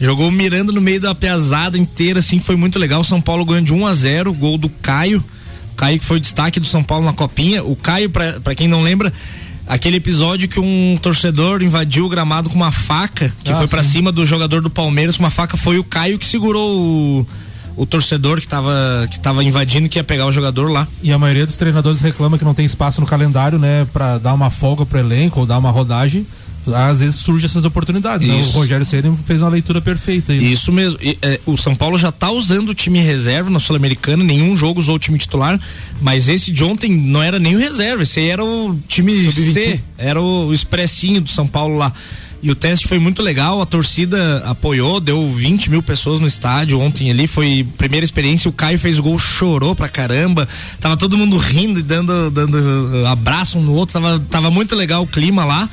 [0.01, 3.03] Jogou o Miranda no meio da piazada inteira, assim, foi muito legal.
[3.03, 5.23] São Paulo ganhou de 1 a 0 gol do Caio.
[5.73, 7.65] O Caio que foi o destaque do São Paulo na copinha.
[7.65, 9.13] O Caio, para quem não lembra,
[9.69, 13.83] aquele episódio que um torcedor invadiu o gramado com uma faca, que ah, foi para
[13.83, 17.27] cima do jogador do Palmeiras uma faca, foi o Caio que segurou o,
[17.77, 20.89] o torcedor que tava, que tava invadindo que ia pegar o jogador lá.
[21.03, 24.33] E a maioria dos treinadores reclama que não tem espaço no calendário, né, para dar
[24.33, 26.27] uma folga pro elenco ou dar uma rodagem
[26.75, 28.27] às vezes surgem essas oportunidades.
[28.27, 28.35] Né?
[28.35, 30.33] O Rogério Ceni fez uma leitura perfeita.
[30.33, 30.47] Aí, né?
[30.49, 30.99] Isso mesmo.
[31.03, 34.81] E, é, o São Paulo já está usando o time reserva na Sul-Americana, nenhum jogo
[34.81, 35.59] usou o time titular,
[36.01, 40.21] mas esse de ontem não era nem o reserva, esse era o time C, era
[40.21, 41.93] o, o expressinho do São Paulo lá.
[42.41, 46.79] E o teste foi muito legal, a torcida apoiou, deu 20 mil pessoas no estádio
[46.79, 50.47] ontem ali, foi primeira experiência, o Caio fez o gol, chorou pra caramba,
[50.79, 55.03] tava todo mundo rindo e dando, dando abraço um no outro, tava, tava muito legal
[55.03, 55.69] o clima lá.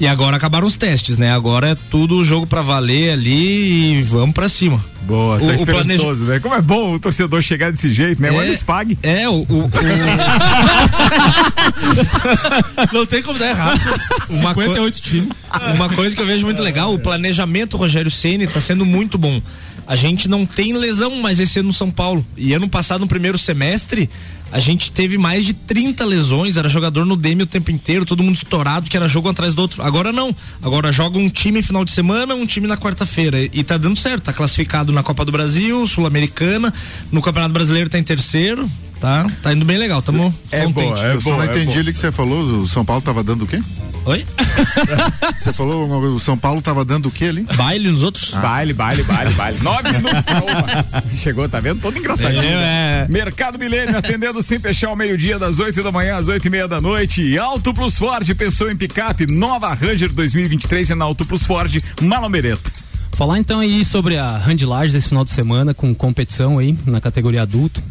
[0.00, 1.30] E agora acabaram os testes, né?
[1.30, 4.82] Agora é tudo jogo para valer ali e vamos para cima.
[5.02, 6.24] Boa, tá o, esperançoso, planeja...
[6.24, 6.40] né?
[6.40, 8.28] Como é bom o torcedor chegar desse jeito, né?
[8.28, 8.98] É, Olha o Spag.
[9.02, 9.44] É, o.
[9.46, 9.70] o, o...
[12.94, 13.78] Não tem como dar errado.
[14.30, 15.00] Uma 58 co...
[15.02, 15.28] times.
[15.74, 19.42] Uma coisa que eu vejo muito legal, o planejamento Rogério Ceni tá sendo muito bom.
[19.86, 22.24] A gente não tem lesão mais esse ano no São Paulo.
[22.36, 24.08] E ano passado, no primeiro semestre,
[24.52, 28.22] a gente teve mais de 30 lesões, era jogador no DM o tempo inteiro, todo
[28.22, 29.82] mundo estourado, que era jogo atrás do outro.
[29.82, 30.34] Agora não.
[30.62, 33.40] Agora joga um time final de semana, um time na quarta-feira.
[33.40, 36.74] E tá dando certo, tá classificado na Copa do Brasil, Sul-Americana,
[37.12, 38.68] no Campeonato Brasileiro tá em terceiro.
[39.00, 40.88] Tá, tá indo bem legal, tamo é contente.
[40.88, 43.00] Boa, é Eu só não é entendi é ali que você falou, o São Paulo
[43.00, 43.60] tava dando o quê?
[44.04, 44.24] Oi?
[45.36, 47.46] Você falou, o São Paulo tava dando o quê ali?
[47.54, 48.32] Baile nos outros?
[48.34, 48.40] Ah.
[48.40, 49.58] Baile, baile, baile, baile.
[49.60, 51.80] Nove minutos pra Chegou, tá vendo?
[51.80, 52.42] Todo engraçadinho.
[52.42, 53.06] É, é.
[53.10, 56.66] Mercado Milênio atendendo sem fechar ao meio-dia, das 8 da manhã às oito e meia
[56.66, 57.38] da noite.
[57.38, 62.72] Alto Plus Ford, pensou em picape, nova Ranger 2023 é na Alto Plus Ford, Malomereto.
[63.12, 67.42] Falar então aí sobre a Handlage desse final de semana com competição aí na categoria
[67.42, 67.82] adulto.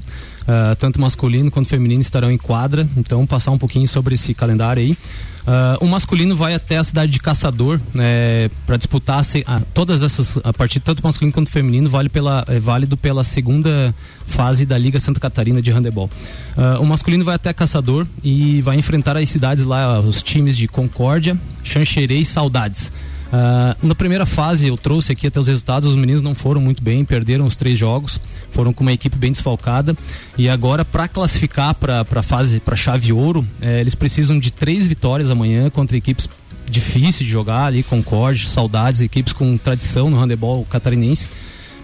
[0.49, 4.81] Uh, tanto masculino quanto feminino estarão em quadra, então passar um pouquinho sobre esse calendário
[4.81, 4.93] aí.
[4.93, 10.01] Uh, o masculino vai até a cidade de Caçador né, para disputar se, ah, todas
[10.01, 13.93] essas a partir tanto masculino quanto feminino vale pela é válido pela segunda
[14.25, 16.09] fase da Liga Santa Catarina de handebol.
[16.57, 20.67] Uh, o masculino vai até Caçador e vai enfrentar as cidades lá os times de
[20.67, 22.91] Concórdia, Xanxerê e Saudades.
[23.29, 26.81] Uh, na primeira fase, eu trouxe aqui até os resultados, os meninos não foram muito
[26.81, 28.19] bem, perderam os três jogos,
[28.49, 29.95] foram com uma equipe bem desfalcada.
[30.37, 34.85] E agora, para classificar para a fase, para chave ouro, eh, eles precisam de três
[34.85, 36.27] vitórias amanhã contra equipes
[36.67, 41.29] difíceis de jogar ali, Concorde, Saudades, equipes com tradição no handebol catarinense.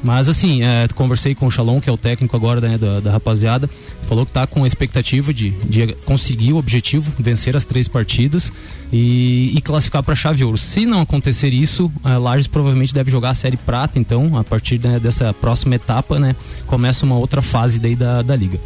[0.03, 3.11] Mas assim, é, conversei com o Shalom, que é o técnico agora né, da, da,
[3.11, 3.69] rapaziada,
[4.03, 8.51] falou que está com a expectativa de, de conseguir o objetivo, vencer as três partidas
[8.91, 10.57] e, e classificar para a chave ouro.
[10.57, 14.79] Se não acontecer isso, a Lages provavelmente deve jogar a série prata, então, a partir
[14.79, 16.35] né, dessa próxima etapa, né,
[16.67, 18.57] começa uma outra fase daí da, da liga.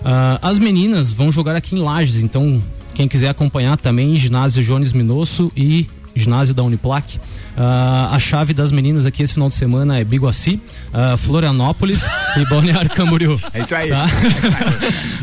[0.00, 2.62] Uh, as meninas vão jogar aqui em Lages, então
[2.94, 5.86] quem quiser acompanhar também, ginásio Jones Minosso e
[6.18, 7.16] ginásio da Uniplac.
[7.16, 10.60] Uh, a chave das meninas aqui esse final de semana é Biguaci,
[10.92, 12.04] uh, Florianópolis
[12.36, 13.38] e Balneário Camboriú.
[13.52, 13.88] É isso aí.
[13.88, 14.06] Tá?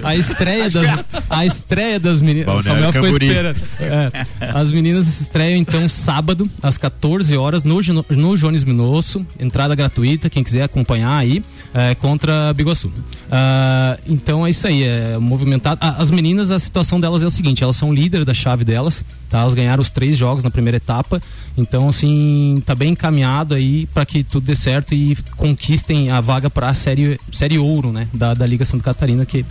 [0.03, 2.63] a estreia das a estreia das meninas.
[2.63, 3.59] Samuel ficou esperando.
[3.79, 7.75] É, as meninas estreiam então sábado às 14 horas no
[8.09, 11.43] no Jones Minosso, entrada gratuita, quem quiser acompanhar aí,
[11.73, 12.87] é, contra Biguaçu.
[12.87, 15.79] Uh, então é isso aí, é movimentado.
[15.81, 19.39] as meninas, a situação delas é o seguinte, elas são líder da chave delas, tá?
[19.39, 21.21] Elas ganharam os três jogos na primeira etapa,
[21.57, 26.49] então assim tá bem encaminhado aí para que tudo dê certo e conquistem a vaga
[26.49, 29.43] para a série série ouro, né, da, da Liga Santa Catarina que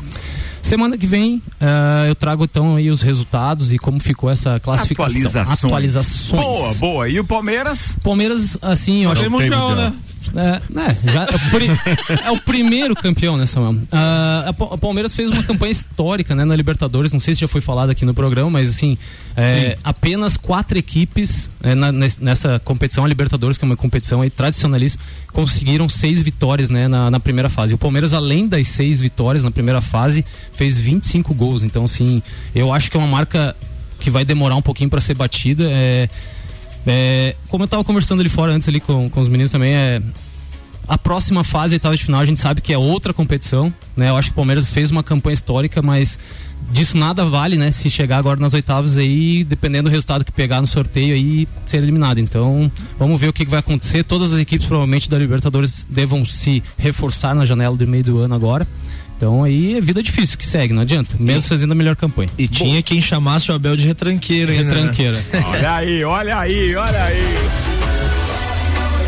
[0.64, 5.04] Semana que vem uh, eu trago então aí os resultados e como ficou essa classificação.
[5.04, 5.64] Atualizações.
[5.64, 6.42] Atualizações.
[6.42, 7.08] Boa, boa.
[7.08, 7.98] E o Palmeiras?
[8.02, 9.28] Palmeiras, assim, eu acho que.
[9.28, 9.92] Mundial, né?
[10.34, 11.26] É, né, já,
[12.24, 13.74] é, o primeiro campeão, né, Samuel?
[13.74, 17.48] Uh, a, a, Palmeiras fez uma campanha histórica né, na Libertadores, não sei se já
[17.48, 18.96] foi falado aqui no programa, mas assim,
[19.36, 24.30] é, apenas quatro equipes é, na, nessa competição, a Libertadores, que é uma competição aí,
[24.30, 24.98] tradicionalista,
[25.34, 27.74] conseguiram seis vitórias né, na, na, primeira fase.
[27.74, 31.64] O Palmeiras, além das seis vitórias na primeira fase, fez 25 gols.
[31.64, 32.22] Então, assim,
[32.54, 33.54] eu acho que é uma marca
[33.98, 35.64] que vai demorar um pouquinho para ser batida.
[35.68, 36.08] É,
[36.86, 40.00] é, como eu estava conversando ali fora antes ali com, com os meninos também, é,
[40.86, 44.10] a próxima fase, oitava de final, a gente sabe que é outra competição, né?
[44.10, 46.16] Eu acho que o Palmeiras fez uma campanha histórica, mas
[46.70, 47.70] disso nada vale, né?
[47.70, 51.78] Se chegar agora nas oitavas aí, dependendo do resultado que pegar no sorteio aí, ser
[51.78, 52.18] eliminado.
[52.18, 54.04] Então, vamos ver o que, que vai acontecer.
[54.04, 58.34] Todas as equipes provavelmente da Libertadores devam se reforçar na janela do meio do ano
[58.34, 58.66] agora.
[59.16, 61.16] Então aí é vida difícil que segue, não adianta.
[61.18, 62.30] Mesmo e, fazendo a melhor campanha.
[62.36, 64.62] E Bom, tinha quem chamasse o Abel de retranqueiro, hein?
[64.62, 64.64] Né?
[64.64, 65.16] Retranqueira.
[65.16, 65.44] Né?
[65.46, 67.73] olha aí, olha aí, olha aí.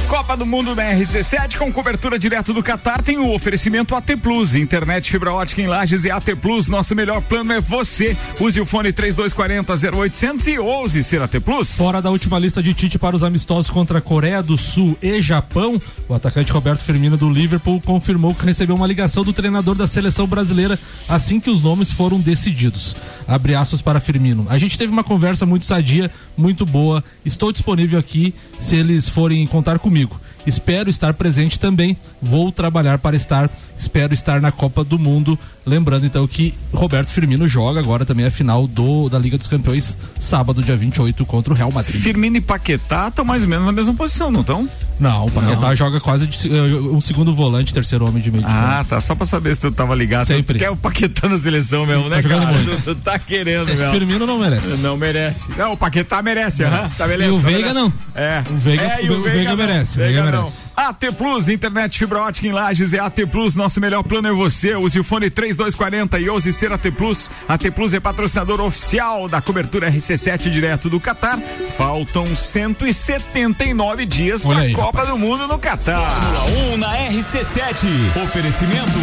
[0.09, 4.55] Copa do Mundo da RC7 com cobertura direto do Qatar tem o oferecimento AT Plus,
[4.55, 6.69] internet fibra ótica em Lages e AT Plus.
[6.69, 8.17] Nosso melhor plano é você.
[8.39, 11.77] Use o fone 3240 0800 e ouse ser AT Plus.
[11.77, 15.81] Fora da última lista de Tite para os amistosos contra Coreia do Sul e Japão,
[16.09, 20.27] o atacante Roberto Firmino do Liverpool confirmou que recebeu uma ligação do treinador da seleção
[20.27, 20.79] brasileira
[21.09, 22.95] assim que os nomes foram decididos.
[23.27, 24.47] Abre aspas para Firmino.
[24.49, 27.03] A gente teve uma conversa muito sadia, muito boa.
[27.25, 30.06] Estou disponível aqui se eles forem contar comigo.
[30.47, 31.97] Espero estar presente também.
[32.23, 33.51] Vou trabalhar para estar.
[33.77, 35.39] Espero estar na Copa do Mundo.
[35.67, 39.99] Lembrando então que Roberto Firmino joga agora também a final do, da Liga dos Campeões,
[40.21, 42.01] sábado, dia 28, contra o Real Madrid.
[42.01, 44.69] Firmino e Paquetá estão mais ou menos na mesma posição, não estão?
[44.99, 45.75] Não, o Paquetá não.
[45.75, 49.01] joga quase de, uh, um segundo volante, terceiro homem de meio Ah, tá.
[49.01, 50.27] Só pra saber se tu tava ligado.
[50.27, 50.57] Sempre.
[50.57, 52.47] Tu quer o Paquetá na seleção mesmo, tá né, cara?
[52.65, 53.91] Tu, tu, tá querendo mesmo.
[53.91, 54.69] Firmino não merece.
[54.79, 55.53] Não merece.
[55.57, 56.63] Não, o Paquetá merece.
[56.63, 56.97] merece.
[56.97, 57.93] Tá beleza, e o tá Veiga não.
[58.15, 58.43] É.
[58.49, 59.99] O Veiga, é, o, o Veiga, Veiga merece.
[59.99, 60.59] Veiga, Veiga merece.
[60.77, 63.55] AT Plus, internet fibra ótica em Lages é AT Plus.
[63.55, 64.77] Nosso melhor plano é você.
[64.77, 67.31] Use o fone 3240 e ouse ser AT Plus.
[67.49, 71.39] AT Plus é patrocinador oficial da cobertura RC7 direto do Catar.
[71.77, 75.09] Faltam 179 dias para a Copa rapaz.
[75.09, 75.99] do Mundo no Catar.
[75.99, 77.87] Fórmula 1 na RC7.
[78.25, 78.99] Oferecimento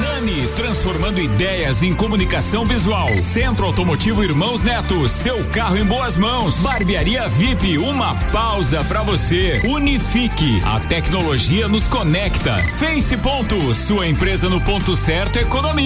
[0.00, 3.08] Nani, transformando ideias em comunicação visual.
[3.16, 6.58] Centro Automotivo Irmãos Neto, seu carro em boas mãos.
[6.58, 9.62] Barbearia VIP, uma pausa para você.
[9.64, 12.56] Unifique, a tecnologia nos conecta.
[12.78, 15.38] Face Ponto, sua empresa no ponto certo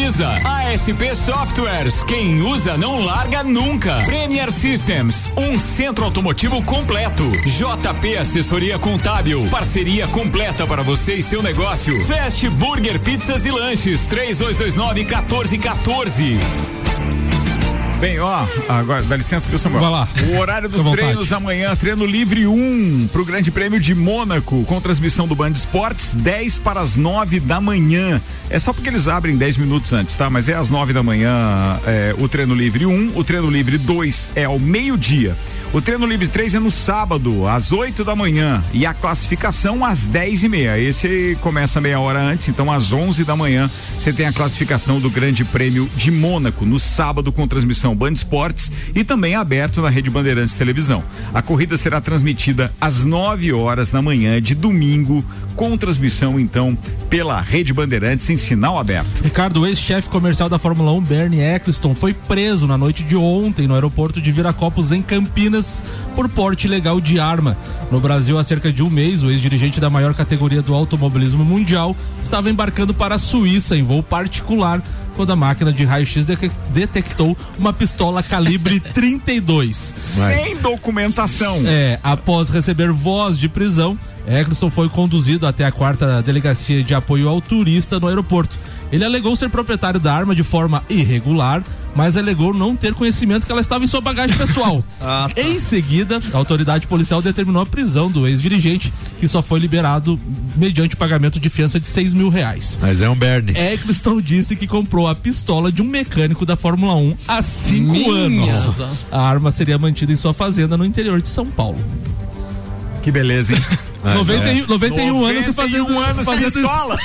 [0.09, 0.29] economiza.
[0.45, 3.99] ASP Softwares, quem usa não larga nunca.
[4.05, 7.31] Premier Systems, um centro automotivo completo.
[7.31, 12.01] JP Assessoria Contábil, parceria completa para você e seu negócio.
[12.07, 16.78] Fast Burger Pizzas e Lanches, 3229 1414.
[18.01, 19.83] Bem, ó, agora dá licença pro Samuel.
[19.83, 20.09] Vai lá.
[20.29, 24.81] O horário dos treinos amanhã, treino livre 1 um, pro Grande Prêmio de Mônaco, com
[24.81, 28.21] transmissão do Band Esportes, 10 para as 9 da manhã.
[28.49, 30.31] É só porque eles abrem 10 minutos antes, tá?
[30.31, 33.77] Mas é às 9 da manhã é, o treino livre 1, um, o treino livre
[33.77, 35.37] 2 é ao meio-dia.
[35.71, 38.65] O treino livre 3 é no sábado, às 8 da manhã.
[38.73, 40.79] E a classificação às 10 e meia.
[40.81, 45.11] Esse começa meia hora antes, então às 11 da manhã você tem a classificação do
[45.11, 50.09] Grande Prêmio de Mônaco, no sábado, com transmissão Band Esportes e também aberto na Rede
[50.09, 51.05] Bandeirantes Televisão.
[51.35, 55.23] A corrida será transmitida às 9 horas da manhã de domingo,
[55.55, 56.79] com transmissão então
[57.11, 59.23] pela Rede Bandeirantes em sinal aberto.
[59.23, 63.75] Ricardo, ex-chefe comercial da Fórmula 1, Bernie Eccleston, foi preso na noite de ontem no
[63.75, 65.58] aeroporto de Viracopos, em Campinas
[66.15, 67.57] Por porte ilegal de arma.
[67.91, 71.97] No Brasil, há cerca de um mês, o ex-dirigente da maior categoria do automobilismo mundial
[72.23, 74.83] estava embarcando para a Suíça em voo particular
[75.19, 76.25] quando a máquina de raio-x
[76.71, 80.15] detectou uma pistola calibre 32.
[80.17, 80.43] Mas...
[80.43, 81.61] Sem documentação.
[81.67, 83.99] É, após receber voz de prisão,
[84.29, 88.57] Eccleston foi conduzido até a quarta delegacia de apoio ao turista no aeroporto.
[88.93, 91.65] Ele alegou ser proprietário da arma de forma irregular,
[91.95, 94.85] mas alegou não ter conhecimento que ela estava em sua bagagem pessoal.
[95.03, 95.41] ah, tá.
[95.41, 100.19] Em seguida, a autoridade policial determinou a prisão do ex-dirigente, que só foi liberado
[100.57, 102.79] mediante pagamento de fiança de 6 mil reais.
[102.81, 103.57] Mas é um Bernie.
[103.57, 108.13] Eccleston disse que comprou a pistola de um mecânico da Fórmula 1 há cinco Minha.
[108.13, 108.51] anos.
[109.11, 111.79] A arma seria mantida em sua fazenda no interior de São Paulo.
[113.03, 113.61] Que beleza, hein?
[114.05, 116.97] 91, 91 anos e fazendo anos fazendo pistola.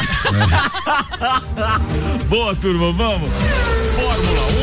[2.22, 2.26] É.
[2.30, 3.30] Boa, turma, vamos.
[3.96, 4.63] Fórmula 1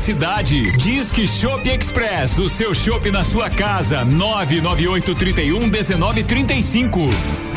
[0.00, 0.62] cidade.
[0.78, 4.04] Disque Shop Express, o seu Chopp na sua casa.
[4.04, 7.49] 998 31 1935.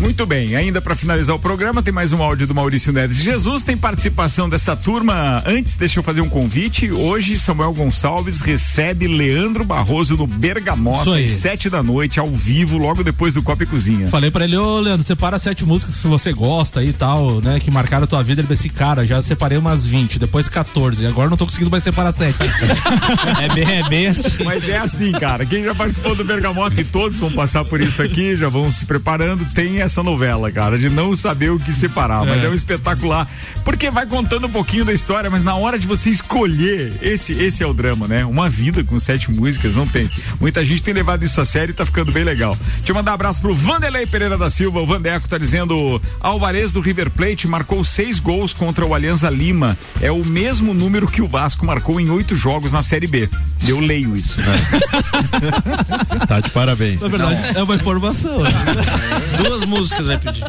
[0.00, 3.62] Muito bem, ainda para finalizar o programa, tem mais um áudio do Maurício Neves Jesus,
[3.62, 5.42] tem participação dessa turma.
[5.44, 6.90] Antes, deixa eu fazer um convite.
[6.90, 13.04] Hoje, Samuel Gonçalves recebe Leandro Barroso no Bergamota, às sete da noite, ao vivo, logo
[13.04, 14.08] depois do Copa e Cozinha.
[14.08, 17.70] Falei para ele, ô Leandro, separa sete músicas se você gosta e tal, né, que
[17.70, 18.40] marcaram a tua vida.
[18.40, 22.12] Ele disse, cara, já separei umas 20, depois 14, agora não tô conseguindo mais separar
[22.12, 22.38] sete.
[23.38, 24.44] é, bem, é bem assim.
[24.44, 28.02] Mas é assim, cara, quem já participou do Bergamota, e todos vão passar por isso
[28.02, 31.72] aqui, já vão se preparando, tem essa essa novela, cara, de não saber o que
[31.72, 32.30] separar, é.
[32.30, 33.28] mas é um espetacular,
[33.64, 37.62] porque vai contando um pouquinho da história, mas na hora de você escolher, esse esse
[37.64, 38.24] é o drama, né?
[38.24, 40.08] Uma vida com sete músicas, não tem.
[40.40, 42.56] Muita gente tem levado isso a sério e tá ficando bem legal.
[42.76, 46.72] Deixa eu mandar um abraço pro Vanderlei Pereira da Silva, o Vandeco tá dizendo, Alvarez
[46.72, 51.20] do River Plate marcou seis gols contra o Alianza Lima, é o mesmo número que
[51.20, 53.28] o Vasco marcou em oito jogos na Série B.
[53.66, 54.40] Eu leio isso.
[54.40, 56.26] É.
[56.26, 57.00] tá de parabéns.
[57.00, 57.60] Na verdade, não.
[57.60, 58.42] é uma informação.
[58.42, 58.50] Né?
[59.42, 60.44] Duas músicas músicas vai pedir.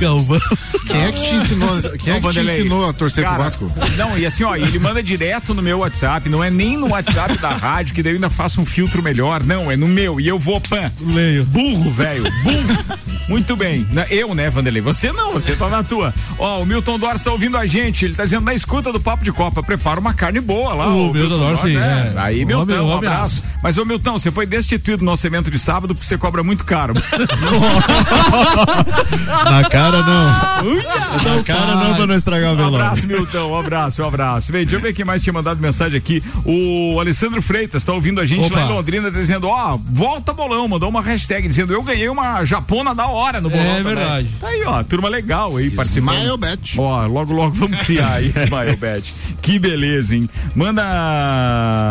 [0.00, 0.40] Galvão.
[0.86, 1.68] Quem é que te ensinou,
[1.98, 3.72] quem é que te ensinou a torcer Cara, pro Vasco?
[3.96, 7.38] Não, e assim, ó, ele manda direto no meu WhatsApp, não é nem no WhatsApp
[7.38, 10.26] da rádio, que daí eu ainda faço um filtro melhor, não, é no meu, e
[10.26, 10.90] eu vou, pan.
[11.00, 11.44] Leio.
[11.46, 13.00] Burro, velho, burro.
[13.28, 16.12] Muito bem, eu, né, Vanderlei, você não, você tá na tua.
[16.36, 19.22] Ó, o Milton Dors tá ouvindo a gente, ele tá dizendo, na escuta do Papo
[19.22, 20.88] de Copa, prepara uma carne boa lá.
[20.88, 21.80] O, o Milton, Milton Dors, sim, é.
[21.80, 22.14] é.
[22.16, 23.44] Aí, Milton, um abraço.
[23.62, 26.64] Mas, ô Milton, você foi destituído no nosso evento de sábado porque você cobra muito
[26.64, 26.94] caro.
[29.50, 30.70] na cara não.
[30.70, 32.76] Uia, na cara não pra não estragar o velório.
[32.76, 34.52] Um abraço, Milton, um abraço, um abraço.
[34.52, 36.22] Vem, deixa eu ver quem mais tinha mandado mensagem aqui.
[36.44, 38.56] O Alessandro Freitas tá ouvindo a gente Opa.
[38.56, 42.44] lá em Londrina dizendo, ó, oh, volta bolão, mandou uma hashtag dizendo, eu ganhei uma
[42.44, 43.64] japona da hora no bolão.
[43.64, 43.94] É também.
[43.94, 44.28] verdade.
[44.40, 46.16] Tá aí, ó, turma legal aí participando.
[46.16, 46.78] Smile Bet.
[46.78, 49.14] Ó, logo, logo vamos criar aí Smile Bet.
[49.42, 50.28] Que beleza, hein?
[50.54, 50.82] Manda,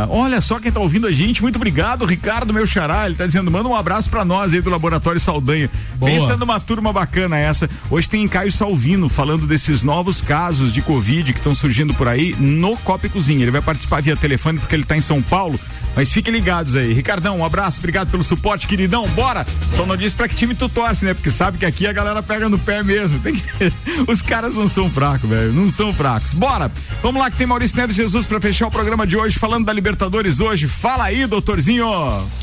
[0.10, 3.50] olha só quem tá ouvindo a gente, muito obrigado, Ricardo, meu xará, ele tá dizendo,
[3.50, 5.70] manda um abraço pra nós aí do Laboratório Saldanha.
[5.96, 6.12] Boa.
[6.12, 7.70] Pensa numa turma bacana essa.
[7.90, 12.36] Hoje tem Caio Salvino falando desses novos casos de Covid que estão surgindo por aí
[12.40, 13.44] no Copa e Cozinha.
[13.44, 15.60] Ele vai participar via telefone porque ele está em São Paulo.
[15.96, 16.94] Mas fiquem ligados aí.
[16.94, 19.08] Ricardão, um abraço, obrigado pelo suporte, queridão.
[19.10, 19.46] Bora!
[19.76, 21.14] Só não disse pra que time tu torce, né?
[21.14, 23.20] Porque sabe que aqui a galera pega no pé mesmo.
[23.20, 23.32] Que...
[24.08, 25.54] Os caras não são fracos, velho.
[25.54, 26.34] Não são fracos.
[26.34, 26.72] Bora!
[27.02, 29.74] Vamos lá que tem Maurício Neves Jesus para fechar o programa de hoje, falando da
[29.74, 30.68] Libertadores hoje.
[30.68, 31.88] Fala aí, doutorzinho!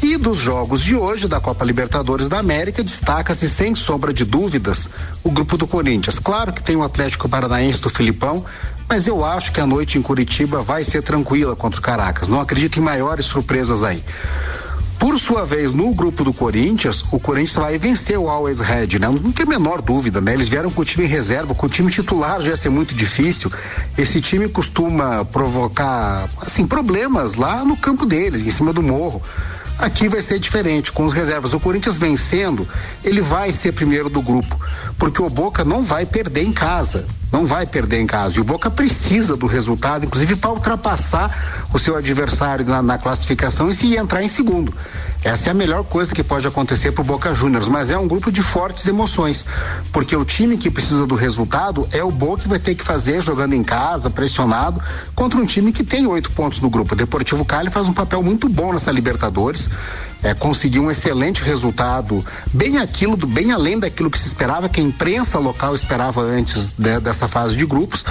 [0.02, 4.90] E dos jogos de hoje da Copa Libertadores da América, destaca-se sem sombra de dúvidas
[5.22, 6.18] o grupo do Corinthians.
[6.18, 8.44] Claro que tem o Atlético Paranaense do Filipão,
[8.88, 12.28] mas eu acho que a noite em Curitiba vai ser tranquila contra os Caracas.
[12.28, 14.02] Não acredito em maiores surpresas aí.
[14.98, 19.08] Por sua vez, no grupo do Corinthians, o Corinthians vai vencer o Always Red, né?
[19.08, 20.32] Não tem a menor dúvida, né?
[20.32, 23.52] Eles vieram com o time reserva, com o time titular já ia ser muito difícil.
[23.98, 29.20] Esse time costuma provocar, assim, problemas lá no campo deles, em cima do morro.
[29.78, 31.52] Aqui vai ser diferente, com os reservas.
[31.52, 32.66] O Corinthians vencendo,
[33.04, 34.58] ele vai ser primeiro do grupo,
[34.98, 37.06] porque o Boca não vai perder em casa.
[37.30, 38.38] Não vai perder em casa.
[38.38, 43.68] E o Boca precisa do resultado, inclusive para ultrapassar o seu adversário na, na classificação
[43.68, 44.72] e se entrar em segundo.
[45.26, 48.30] Essa é a melhor coisa que pode acontecer pro Boca Juniors, mas é um grupo
[48.30, 49.44] de fortes emoções,
[49.92, 53.20] porque o time que precisa do resultado é o Boca que vai ter que fazer
[53.20, 54.80] jogando em casa, pressionado,
[55.16, 56.94] contra um time que tem oito pontos no grupo.
[56.94, 59.68] O Deportivo Cali faz um papel muito bom nessa Libertadores,
[60.22, 64.82] é, conseguiu um excelente resultado, bem aquilo, bem além daquilo que se esperava, que a
[64.82, 68.04] imprensa local esperava antes de, dessa fase de grupos,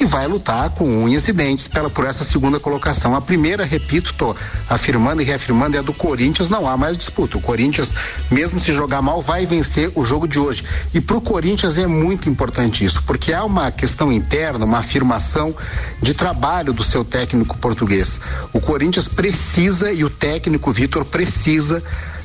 [0.00, 3.16] e vai lutar com unhas e dentes pela, por essa segunda colocação.
[3.16, 4.34] A primeira, repito, tô
[4.68, 7.36] afirmando e reafirmando, é a do Corinthians, não há mais disputa.
[7.36, 7.94] O Corinthians,
[8.30, 10.64] mesmo se jogar mal, vai vencer o jogo de hoje.
[10.94, 15.54] E para o Corinthians é muito importante isso, porque há uma questão interna, uma afirmação
[16.00, 18.20] de trabalho do seu técnico português.
[18.52, 21.82] O Corinthians precisa e o técnico Vitor precisa pesquisa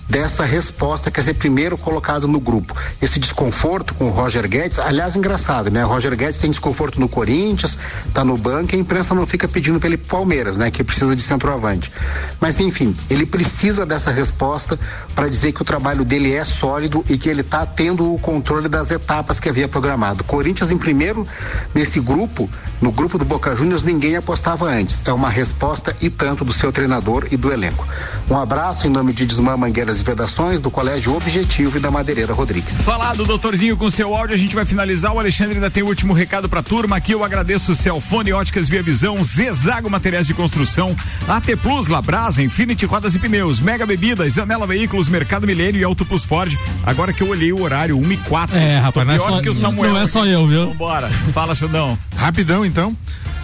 [0.08, 2.76] dessa resposta, quer ser primeiro colocado no grupo.
[3.01, 5.86] Esse desconforto com o Roger Guedes, aliás, engraçado, né?
[5.86, 7.78] O Roger Guedes tem desconforto no Corinthians,
[8.14, 10.70] tá no banco e a imprensa não fica pedindo ele Palmeiras, né?
[10.70, 11.91] Que precisa de centroavante.
[12.39, 14.80] Mas enfim, ele precisa dessa resposta
[15.16, 18.68] para dizer que o trabalho dele é sólido e que ele tá tendo o controle
[18.68, 20.24] das etapas que havia programado.
[20.24, 21.28] Corinthians em primeiro
[21.74, 22.49] nesse grupo,
[22.82, 25.01] no grupo do Boca Juniors, ninguém apostava antes.
[25.06, 27.88] É uma resposta e tanto do seu treinador e do elenco.
[28.30, 32.34] Um abraço em nome de Desmã Mangueiras e Vedações, do Colégio Objetivo e da Madeireira
[32.34, 32.82] Rodrigues.
[32.82, 35.14] Falado, doutorzinho, com seu áudio, a gente vai finalizar.
[35.14, 36.98] O Alexandre ainda tem o último recado pra turma.
[36.98, 40.96] Aqui eu agradeço o Celfone Óticas Via Visão, Zezago Materiais de Construção,
[41.28, 46.06] AT Plus, Labrasa, Infinity Rodas e Pneus, Mega Bebidas, Anela Veículos, Mercado Milênio e Auto
[46.06, 46.58] Plus Ford.
[46.86, 48.58] Agora que eu olhei o horário, 1 e 4.
[48.58, 49.94] É, rapaz, não é, pior só, que o Samuel.
[49.94, 50.68] não é só eu, viu?
[50.68, 51.10] Vambora.
[51.32, 51.98] Fala, Xandão.
[52.16, 52.96] Rapidão, então.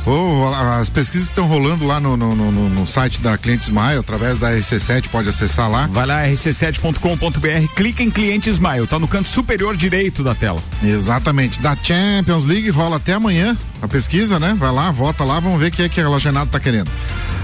[0.06, 0.48] Oh,
[0.80, 4.52] as pesquisas estão rolando lá no, no, no, no site da Cliente Smile, através da
[4.52, 5.88] RC7, pode acessar lá.
[5.88, 10.62] Vai lá, rc7.com.br, clica em Cliente Smile, tá no canto superior direito da tela.
[10.84, 11.60] Exatamente.
[11.62, 14.56] Da Champions League rola até amanhã a pesquisa, né?
[14.58, 16.90] Vai lá, vota lá, vamos ver o que é que a Lagenado tá querendo.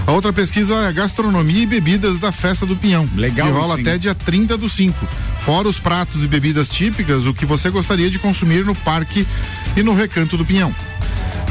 [0.06, 3.08] A outra pesquisa é gastronomia e bebidas da festa do Pinhão.
[3.16, 3.80] Legal Que rola hein?
[3.82, 5.06] até dia 30 do 5.
[5.40, 9.26] Fora os pratos e bebidas típicas, o que você gostaria de consumir no parque
[9.76, 10.72] e no recanto do Pinhão.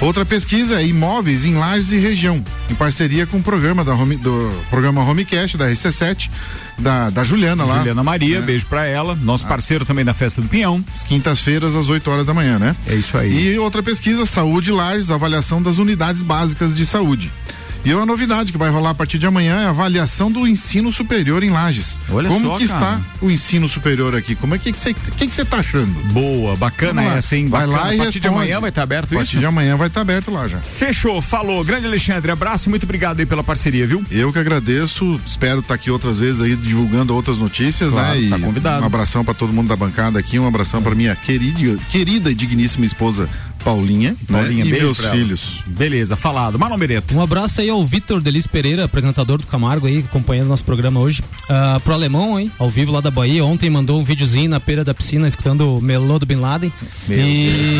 [0.02, 4.18] Outra pesquisa é imóveis em Lages e região, em parceria com o programa da Home,
[4.18, 6.30] do programa Homecast da RC7,
[6.78, 7.78] da, da Juliana lá.
[7.78, 8.42] Juliana Maria, É.
[8.42, 10.84] beijo pra ela, nosso parceiro também da Festa do Pinhão.
[10.94, 12.76] As quintas-feiras às 8 horas da manhã, né?
[12.88, 13.54] É isso aí.
[13.54, 17.32] E outra pesquisa, Saúde Lages, avaliação das unidades básicas de saúde.
[17.86, 20.92] E uma novidade que vai rolar a partir de amanhã é a avaliação do ensino
[20.92, 22.00] superior em Lages.
[22.10, 22.96] Olha Como só, que cara.
[22.98, 24.34] está o ensino superior aqui?
[24.34, 25.94] Como é que você que que você tá achando?
[26.12, 27.48] Boa, bacana essa, hein?
[27.48, 27.78] Vai Bacana.
[27.84, 28.42] lá e A partir de responde.
[28.44, 29.40] amanhã vai estar aberto A partir isso?
[29.40, 30.58] de amanhã vai estar aberto lá já.
[30.58, 31.64] Fechou, falou.
[31.64, 34.04] Grande Alexandre, abraço e muito obrigado aí pela parceria, viu?
[34.10, 38.30] Eu que agradeço, espero estar aqui outras vezes aí divulgando outras notícias, Claro, né?
[38.30, 38.82] tá convidado.
[38.82, 42.34] Um abração para todo mundo da bancada aqui, um abração para minha querida, querida e
[42.34, 43.30] digníssima esposa
[43.66, 44.70] Paulinha, Paulinha, né?
[44.70, 45.64] e meus filhos.
[45.66, 46.60] Beleza, falado.
[46.60, 47.16] Marlon Bereto.
[47.16, 51.24] Um abraço aí ao Vitor Delis Pereira, apresentador do Camargo aí, acompanhando nosso programa hoje.
[51.50, 52.52] Ah, pro alemão, hein?
[52.60, 53.44] Ao vivo lá da Bahia.
[53.44, 56.72] Ontem mandou um videozinho na beira da piscina escutando o melô do Bin Laden.
[57.08, 57.80] Meu e...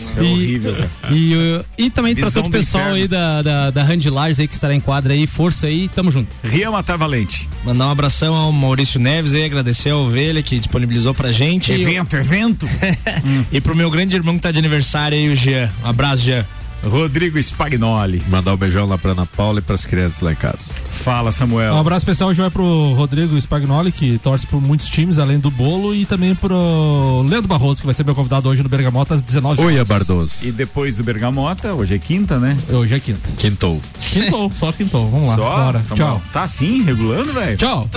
[0.16, 0.90] É horrível, cara.
[1.10, 3.02] E, uh, e também pra Visão todo o pessoal inferno.
[3.02, 6.10] aí da, da, da Randy Lars aí que estará em quadra aí, força aí, tamo
[6.10, 6.28] junto.
[6.42, 7.48] Rian Matar Valente.
[7.64, 11.72] Mandar um abração ao Maurício Neves aí, agradecer a Ovelha que disponibilizou pra gente.
[11.72, 12.68] Evento, evento.
[13.50, 15.70] e pro meu grande irmão que tá de aniversário aí, o Jean.
[15.84, 16.44] Um abraço, Jean.
[16.88, 18.22] Rodrigo Spagnoli.
[18.28, 20.70] Mandar um beijão lá pra Ana Paula e pras crianças lá em casa.
[20.90, 21.74] Fala, Samuel.
[21.74, 25.50] Um abraço especial hoje vai pro Rodrigo Spagnoli, que torce por muitos times, além do
[25.50, 29.22] bolo, e também pro Leandro Barroso, que vai ser meu convidado hoje no Bergamota às
[29.22, 29.76] 19 horas.
[29.76, 30.36] Oi, Bardoso.
[30.42, 32.56] E depois do Bergamota, hoje é quinta, né?
[32.70, 33.28] Hoje é quinta.
[33.36, 33.80] Quintou.
[34.00, 35.10] Quintou, só quintou.
[35.10, 35.36] Vamos lá.
[35.36, 35.56] Só?
[35.56, 35.78] Bora.
[35.80, 35.96] Samuel.
[35.96, 36.22] Tchau.
[36.32, 37.56] Tá assim, regulando, velho?
[37.56, 37.88] Tchau.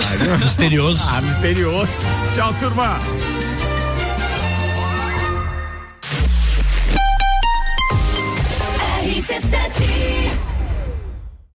[0.42, 1.00] Misterioso.
[1.06, 1.92] Ah, misterioso.
[2.34, 2.98] Tchau, turma.
[9.28, 10.07] RC7